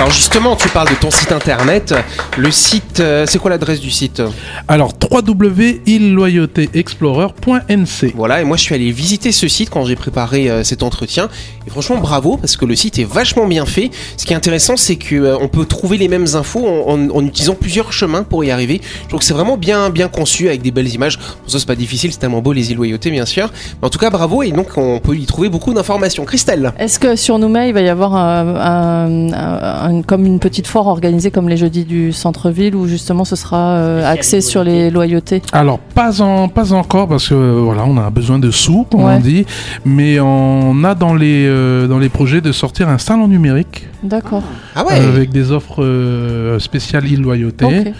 Alors 0.00 0.12
justement, 0.14 0.56
tu 0.56 0.66
parles 0.70 0.88
de 0.88 0.94
ton 0.94 1.10
site 1.10 1.30
internet, 1.30 1.94
le 2.38 2.50
site, 2.50 3.00
euh, 3.00 3.26
c'est 3.28 3.38
quoi 3.38 3.50
l'adresse 3.50 3.80
du 3.80 3.90
site 3.90 4.22
Alors, 4.66 4.94
www.illoyautéexplorer.nc. 5.12 8.12
Voilà, 8.16 8.40
et 8.40 8.44
moi 8.44 8.56
je 8.56 8.62
suis 8.62 8.74
allé 8.74 8.90
visiter 8.92 9.30
ce 9.30 9.46
site 9.46 9.68
quand 9.68 9.84
j'ai 9.84 9.96
préparé 9.96 10.48
euh, 10.50 10.64
cet 10.64 10.82
entretien. 10.82 11.28
Et 11.66 11.70
franchement, 11.70 11.98
bravo, 11.98 12.38
parce 12.38 12.56
que 12.56 12.64
le 12.64 12.74
site 12.76 12.98
est 12.98 13.04
vachement 13.04 13.46
bien 13.46 13.66
fait. 13.66 13.90
Ce 14.16 14.24
qui 14.24 14.32
est 14.32 14.36
intéressant, 14.36 14.78
c'est 14.78 14.96
que 14.96 15.16
euh, 15.16 15.36
on 15.38 15.48
peut 15.48 15.66
trouver 15.66 15.98
les 15.98 16.08
mêmes 16.08 16.28
infos 16.32 16.66
en, 16.66 16.94
en- 16.94 17.10
en 17.14 17.26
utilisant 17.26 17.54
plusieurs 17.54 17.92
chemins 17.92 18.22
pour 18.22 18.42
y 18.42 18.50
arriver. 18.50 18.80
Je 19.02 19.08
trouve 19.08 19.20
que 19.20 19.26
c'est 19.26 19.34
vraiment 19.34 19.58
bien, 19.58 19.90
bien 19.90 20.08
conçu 20.08 20.48
avec 20.48 20.62
des 20.62 20.70
belles 20.70 20.88
images. 20.94 21.18
Bon, 21.18 21.24
ça, 21.48 21.58
c'est 21.58 21.68
pas 21.68 21.74
difficile, 21.76 22.10
c'est 22.10 22.20
tellement 22.20 22.40
beau 22.40 22.54
les 22.54 22.70
îles 22.70 22.78
Loyauté, 22.78 23.10
bien 23.10 23.26
sûr. 23.26 23.50
Mais 23.82 23.86
en 23.86 23.90
tout 23.90 23.98
cas, 23.98 24.08
bravo, 24.08 24.42
et 24.42 24.50
donc 24.50 24.78
on 24.78 24.98
peut 24.98 25.14
y 25.14 25.26
trouver 25.26 25.50
beaucoup 25.50 25.74
d'informations. 25.74 26.24
Christelle 26.24 26.72
Est-ce 26.78 26.98
que 26.98 27.16
sur 27.16 27.38
Nouméa, 27.38 27.66
il 27.66 27.74
va 27.74 27.82
y 27.82 27.88
avoir 27.90 28.14
un- 28.16 28.56
un- 28.56 29.32
un- 29.34 29.89
un- 29.90 30.02
comme 30.02 30.24
une 30.26 30.38
petite 30.38 30.66
foire 30.66 30.86
organisée 30.86 31.30
comme 31.30 31.48
les 31.48 31.56
jeudis 31.56 31.84
du 31.84 32.12
centre-ville 32.12 32.74
où 32.74 32.86
justement 32.86 33.24
ce 33.24 33.36
sera 33.36 33.74
euh, 33.74 34.10
axé 34.10 34.40
sur 34.40 34.62
les 34.64 34.90
loyautés? 34.90 35.42
Alors 35.52 35.78
pas 35.78 36.22
en 36.22 36.48
pas 36.48 36.72
encore 36.72 37.08
parce 37.08 37.28
que 37.28 37.34
voilà 37.34 37.84
on 37.86 37.96
a 37.98 38.08
besoin 38.10 38.38
de 38.38 38.50
sous 38.50 38.86
comme 38.90 39.04
Ouais. 39.04 39.14
on 39.16 39.20
dit, 39.20 39.44
mais 39.84 40.20
on 40.20 40.82
a 40.84 40.94
dans 40.94 41.14
les 41.14 41.44
euh, 41.46 41.86
dans 41.86 41.98
les 41.98 42.08
projets 42.08 42.40
de 42.40 42.52
sortir 42.52 42.88
un 42.88 42.98
salon 42.98 43.28
numérique 43.28 43.86
D'accord. 44.02 44.42
Ah 44.74 44.84
ouais 44.86 44.94
avec 44.94 45.30
des 45.30 45.50
offres 45.52 45.82
euh, 45.82 46.58
spéciales 46.58 47.06
île 47.06 47.20
loyauté. 47.22 47.92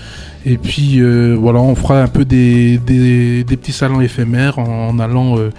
Et 0.47 0.57
puis 0.57 1.01
euh, 1.03 1.37
voilà 1.39 1.61
on 1.61 1.75
fera 1.75 2.01
un 2.03 2.07
peu 2.09 2.25
des, 2.25 2.79
des, 2.79 3.45
des 3.45 3.57
petits 3.59 3.73
salons 3.73 4.01
éphémères 4.01 4.59
en, 4.59 4.89
en 4.89 4.99
allant 4.99 5.37
euh, 5.39 5.51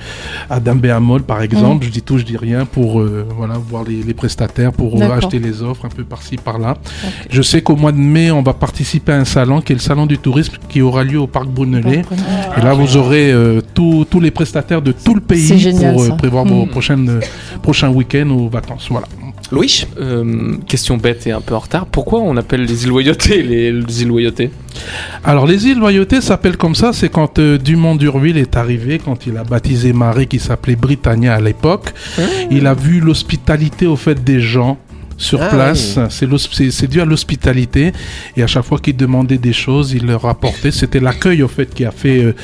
à 0.49 0.59
Dambéamol 0.59 1.21
par 1.21 1.43
exemple. 1.43 1.85
Je 1.85 1.91
dis 1.91 2.01
tout 2.01 2.17
je 2.17 2.25
dis 2.25 2.35
rien 2.35 2.65
pour 2.65 2.99
euh, 2.99 3.27
voilà 3.37 3.59
voir 3.59 3.83
les, 3.83 4.01
les 4.01 4.15
prestataires 4.15 4.71
pour 4.71 4.99
euh, 4.99 5.05
acheter 5.11 5.37
les 5.37 5.61
offres 5.61 5.85
un 5.85 5.89
peu 5.89 6.03
par-ci 6.03 6.37
par-là. 6.37 6.77
Je 7.29 7.43
sais 7.43 7.61
qu'au 7.61 7.75
mois 7.75 7.91
de 7.91 7.99
mai 7.99 8.31
on 8.31 8.41
va 8.41 8.53
participer 8.55 9.11
à 9.11 9.17
un 9.17 9.25
salon 9.25 9.61
qui 9.61 9.71
est 9.73 9.75
le 9.75 9.81
salon 9.81 10.07
du 10.07 10.17
tourisme 10.17 10.55
qui 10.67 10.81
aura 10.81 11.03
lieu 11.03 11.19
au 11.19 11.27
parc 11.27 11.47
Brunelay. 11.47 12.01
Et 12.57 12.61
là, 12.61 12.73
vous 12.73 12.97
aurez 12.97 13.31
euh, 13.31 13.61
tous 13.75 14.05
tous 14.09 14.19
les 14.19 14.31
prestataires 14.31 14.81
de 14.81 14.93
tout 14.93 15.13
le 15.13 15.21
pays 15.21 15.71
pour 15.93 16.01
euh, 16.01 16.09
prévoir 16.17 16.43
vos 16.45 16.65
Mm. 16.65 16.69
prochaines, 16.69 17.09
euh, 17.09 17.19
prochains 17.61 17.89
week-ends 17.89 18.29
ou 18.31 18.49
vacances. 18.49 18.87
Voilà. 18.89 19.05
Louis 19.51 19.85
Euh, 19.99 20.55
question 20.67 20.97
bête 20.97 21.27
et 21.27 21.31
un 21.31 21.41
peu 21.41 21.53
en 21.55 21.59
retard. 21.59 21.85
Pourquoi 21.85 22.21
on 22.21 22.37
appelle 22.37 22.63
les 22.63 22.83
îles 22.83 22.89
Loyauté 22.89 23.43
les, 23.43 23.71
les 23.71 24.01
îles 24.01 24.07
Loyauté? 24.07 24.49
Alors, 25.23 25.45
les 25.45 25.67
îles 25.67 25.77
Loyauté 25.79 26.21
s'appellent 26.21 26.57
comme 26.57 26.75
ça. 26.75 26.93
C'est 26.93 27.09
quand 27.09 27.37
euh, 27.39 27.57
Dumont 27.57 27.95
d'Urville 27.95 28.37
est 28.37 28.55
arrivé, 28.55 28.99
quand 29.03 29.27
il 29.27 29.35
a 29.37 29.43
baptisé 29.43 29.91
Marais, 29.93 30.25
qui 30.25 30.39
s'appelait 30.39 30.75
Britannia 30.77 31.35
à 31.35 31.41
l'époque. 31.41 31.93
Il 32.49 32.65
a 32.65 32.73
vu 32.73 32.99
l'hospitalité 33.01 33.87
au 33.87 33.95
fait 33.97 34.23
des 34.23 34.39
gens 34.39 34.77
sur 35.21 35.41
Ah 35.41 35.47
place. 35.49 35.99
C'est 36.09 36.87
dû 36.89 36.99
à 36.99 37.05
l'hospitalité. 37.05 37.93
Et 38.35 38.43
à 38.43 38.47
chaque 38.47 38.65
fois 38.65 38.79
qu'il 38.79 38.97
demandait 38.97 39.37
des 39.37 39.53
choses, 39.53 39.93
il 39.93 40.05
leur 40.05 40.25
apportait. 40.25 40.71
C'était 40.71 40.99
l'accueil 40.99 41.43
au 41.43 41.47
fait 41.47 41.73
qui 41.73 41.85
a 41.85 41.91
fait 41.91 42.23
euh, 42.23 42.35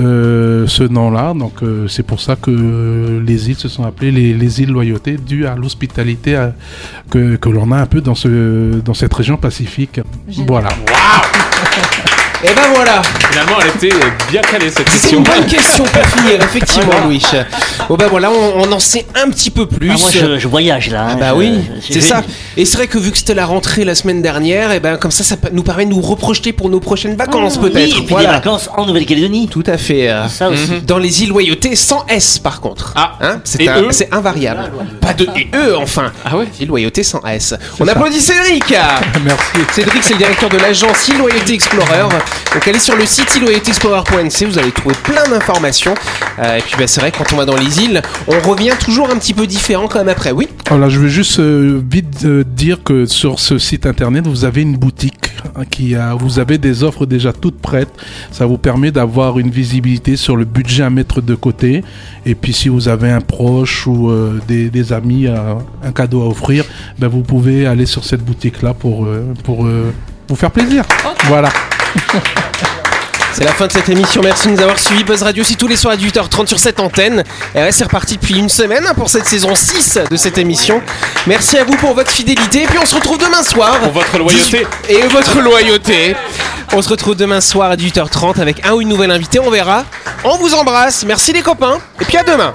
euh, 0.00 0.66
ce 0.66 0.82
nom-là. 0.82 1.34
Donc 1.34 1.62
euh, 1.62 1.86
c'est 1.88 2.02
pour 2.02 2.20
ça 2.20 2.36
que 2.36 3.22
les 3.24 3.50
îles 3.50 3.56
se 3.56 3.68
sont 3.68 3.84
appelées 3.84 4.10
les, 4.10 4.34
les 4.34 4.60
îles 4.60 4.72
Loyauté, 4.72 5.18
dû 5.18 5.46
à 5.46 5.54
l'hospitalité 5.54 6.48
que, 7.10 7.36
que 7.36 7.48
l'on 7.50 7.70
a 7.72 7.76
un 7.76 7.86
peu 7.86 8.00
dans, 8.00 8.14
ce, 8.14 8.80
dans 8.80 8.94
cette 8.94 9.12
région 9.12 9.36
pacifique. 9.36 10.00
Génial. 10.28 10.46
Voilà. 10.48 10.68
Et 12.44 12.54
ben 12.54 12.62
voilà 12.74 13.00
Finalement, 13.30 13.56
elle 13.62 13.68
était 13.88 13.96
bien 14.30 14.40
calée 14.42 14.68
cette 14.70 14.88
C'est 14.88 14.98
question. 15.00 15.18
une 15.18 15.24
bonne 15.24 15.46
question 15.46 15.84
pour 15.84 16.02
finir, 16.18 16.42
effectivement, 16.42 16.92
Louis. 17.04 17.22
Bon 17.88 17.94
ben 17.96 18.08
voilà, 18.08 18.30
on, 18.30 18.62
on 18.62 18.72
en 18.72 18.78
sait 18.80 19.06
un 19.14 19.30
petit 19.30 19.50
peu 19.50 19.66
plus. 19.66 19.90
Ah, 19.90 19.96
moi, 19.98 20.10
je, 20.12 20.38
je 20.38 20.48
voyage 20.48 20.90
là. 20.90 21.06
Ah 21.08 21.12
hein, 21.12 21.16
bah 21.18 21.28
je- 21.30 21.34
oui, 21.36 21.60
c'est 21.88 22.00
ça. 22.00 22.22
Et 22.56 22.64
c'est 22.64 22.76
vrai 22.76 22.88
que 22.88 22.98
vu 22.98 23.10
que 23.12 23.16
c'était 23.18 23.34
la 23.34 23.46
rentrée 23.46 23.84
la 23.84 23.94
semaine 23.94 24.20
dernière, 24.22 24.72
et 24.72 24.80
ben 24.80 24.96
comme 24.96 25.10
ça, 25.12 25.22
ça 25.24 25.36
nous 25.52 25.62
permet 25.62 25.86
de 25.86 25.90
nous 25.90 26.00
reprojeter 26.02 26.52
pour 26.52 26.68
nos 26.68 26.80
prochaines 26.80 27.14
vacances 27.16 27.58
Oui, 27.62 27.70
peut-être. 27.70 27.88
et 27.90 27.92
puis 27.92 28.02
des 28.02 28.10
Voilà. 28.10 28.32
vacances 28.32 28.68
en 28.76 28.86
Nouvelle-Calédonie. 28.86 29.48
Tout 29.48 29.64
à 29.66 29.78
fait. 29.78 30.10
euh, 30.10 30.28
Ça 30.28 30.50
aussi. 30.50 30.80
Dans 30.86 30.98
les 30.98 31.22
îles 31.22 31.28
Loyauté, 31.30 31.74
sans 31.76 32.04
S 32.08 32.38
par 32.38 32.60
contre. 32.60 32.92
Ah, 32.96 33.12
Hein 33.20 33.40
c'est 33.44 33.62
et 33.62 33.68
un- 33.68 33.82
eux 33.82 33.88
c'est 33.92 34.12
invariable. 34.12 34.70
Pas 35.00 35.14
de 35.14 35.24
et 35.36 35.48
eux 35.54 35.76
enfin. 35.78 36.12
Ah 36.24 36.36
ouais 36.36 36.46
Îles 36.60 36.68
Loyauté 36.68 37.02
sans 37.04 37.22
S. 37.24 37.54
On 37.80 37.86
ça. 37.86 37.92
applaudit 37.92 38.20
Cédric. 38.20 38.74
Merci. 39.24 39.44
Cédric, 39.72 40.02
c'est 40.02 40.14
le 40.14 40.18
directeur 40.18 40.48
de 40.50 40.58
l'agence 40.58 41.08
Île 41.08 41.18
Loyauté 41.18 41.54
Explorer. 41.54 42.02
Donc 42.54 42.66
allez 42.68 42.78
sur 42.78 42.96
le 42.96 43.06
site 43.06 43.34
îloyautéexplorer.nc, 43.36 44.46
vous 44.46 44.58
allez 44.58 44.72
trouver 44.72 44.94
plein 45.02 45.24
d'informations. 45.24 45.94
Euh, 46.38 46.56
et 46.56 46.60
puis 46.60 46.74
bah, 46.78 46.86
c'est 46.86 47.00
vrai 47.00 47.10
que 47.10 47.18
quand 47.18 47.32
on 47.32 47.36
va 47.36 47.44
dans 47.44 47.56
les 47.56 47.80
îles, 47.82 48.02
on 48.26 48.40
revient 48.40 48.74
toujours 48.78 49.10
un 49.10 49.16
petit 49.16 49.34
peu 49.34 49.46
différent 49.46 49.88
quand 49.88 49.98
même 49.98 50.08
après. 50.08 50.32
Oui. 50.32 50.48
Voilà, 50.68 50.88
je 50.88 50.98
veux 50.98 51.08
juste 51.08 51.38
euh, 51.38 51.80
vite 51.90 52.24
euh, 52.24 52.44
dire 52.44 52.82
que 52.82 53.06
sur 53.06 53.40
ce 53.40 53.58
site 53.58 53.86
internet, 53.86 54.26
vous 54.26 54.44
avez 54.44 54.62
une 54.62 54.76
boutique 54.76 55.32
hein, 55.56 55.62
qui 55.70 55.94
a, 55.94 56.14
vous 56.14 56.38
avez 56.38 56.58
des 56.58 56.82
offres 56.82 57.06
déjà 57.06 57.32
toutes 57.32 57.60
prêtes. 57.60 57.92
Ça 58.30 58.46
vous 58.46 58.58
permet 58.58 58.90
d'avoir 58.90 59.38
une 59.38 59.50
visibilité 59.50 60.16
sur 60.16 60.36
le 60.36 60.44
budget 60.44 60.82
à 60.82 60.90
mettre 60.90 61.20
de 61.20 61.34
côté. 61.34 61.84
Et 62.24 62.34
puis, 62.34 62.52
si 62.52 62.68
vous 62.68 62.88
avez 62.88 63.10
un 63.10 63.20
proche 63.20 63.86
ou 63.86 64.10
euh, 64.10 64.40
des, 64.46 64.70
des 64.70 64.92
amis, 64.92 65.26
un 65.26 65.92
cadeau 65.92 66.22
à 66.22 66.26
offrir, 66.26 66.64
ben, 66.98 67.08
vous 67.08 67.22
pouvez 67.22 67.66
aller 67.66 67.86
sur 67.86 68.04
cette 68.04 68.24
boutique-là 68.24 68.74
pour, 68.74 69.04
euh, 69.04 69.34
pour 69.44 69.66
euh, 69.66 69.92
vous 70.28 70.36
faire 70.36 70.50
plaisir. 70.50 70.84
Voilà. 71.24 71.50
C'est 73.32 73.44
la 73.44 73.52
fin 73.52 73.66
de 73.66 73.72
cette 73.72 73.88
émission. 73.88 74.20
Merci 74.22 74.48
de 74.48 74.52
nous 74.52 74.60
avoir 74.60 74.78
suivis. 74.78 75.04
Buzz 75.04 75.22
Radio, 75.22 75.42
c'est 75.42 75.54
tous 75.54 75.66
les 75.66 75.76
soirs 75.76 75.94
à 75.94 75.96
18h30 75.96 76.46
sur 76.46 76.58
cette 76.58 76.78
antenne. 76.80 77.24
Et 77.54 77.58
ouais, 77.58 77.72
c'est 77.72 77.84
reparti 77.84 78.16
depuis 78.16 78.38
une 78.38 78.50
semaine 78.50 78.84
hein, 78.86 78.92
pour 78.94 79.08
cette 79.08 79.24
saison 79.24 79.54
6 79.54 80.00
de 80.10 80.16
cette 80.16 80.36
émission. 80.36 80.82
Merci 81.26 81.56
à 81.56 81.64
vous 81.64 81.74
pour 81.76 81.94
votre 81.94 82.10
fidélité. 82.10 82.64
Et 82.64 82.66
puis 82.66 82.78
on 82.78 82.84
se 82.84 82.94
retrouve 82.94 83.16
demain 83.16 83.42
soir. 83.42 83.78
Pour 83.80 83.92
votre 83.92 84.18
loyauté. 84.18 84.66
18 84.86 84.90
Et 84.90 85.06
votre 85.08 85.40
loyauté. 85.40 86.14
On 86.74 86.82
se 86.82 86.90
retrouve 86.90 87.14
demain 87.16 87.40
soir 87.40 87.70
à 87.70 87.76
18h30 87.76 88.38
avec 88.38 88.66
un 88.66 88.74
ou 88.74 88.82
une 88.82 88.88
nouvelle 88.88 89.10
invitée. 89.10 89.40
On 89.40 89.50
verra. 89.50 89.84
On 90.24 90.36
vous 90.36 90.52
embrasse. 90.54 91.04
Merci 91.04 91.32
les 91.32 91.42
copains. 91.42 91.78
Et 92.00 92.04
puis 92.04 92.18
à 92.18 92.24
demain. 92.24 92.54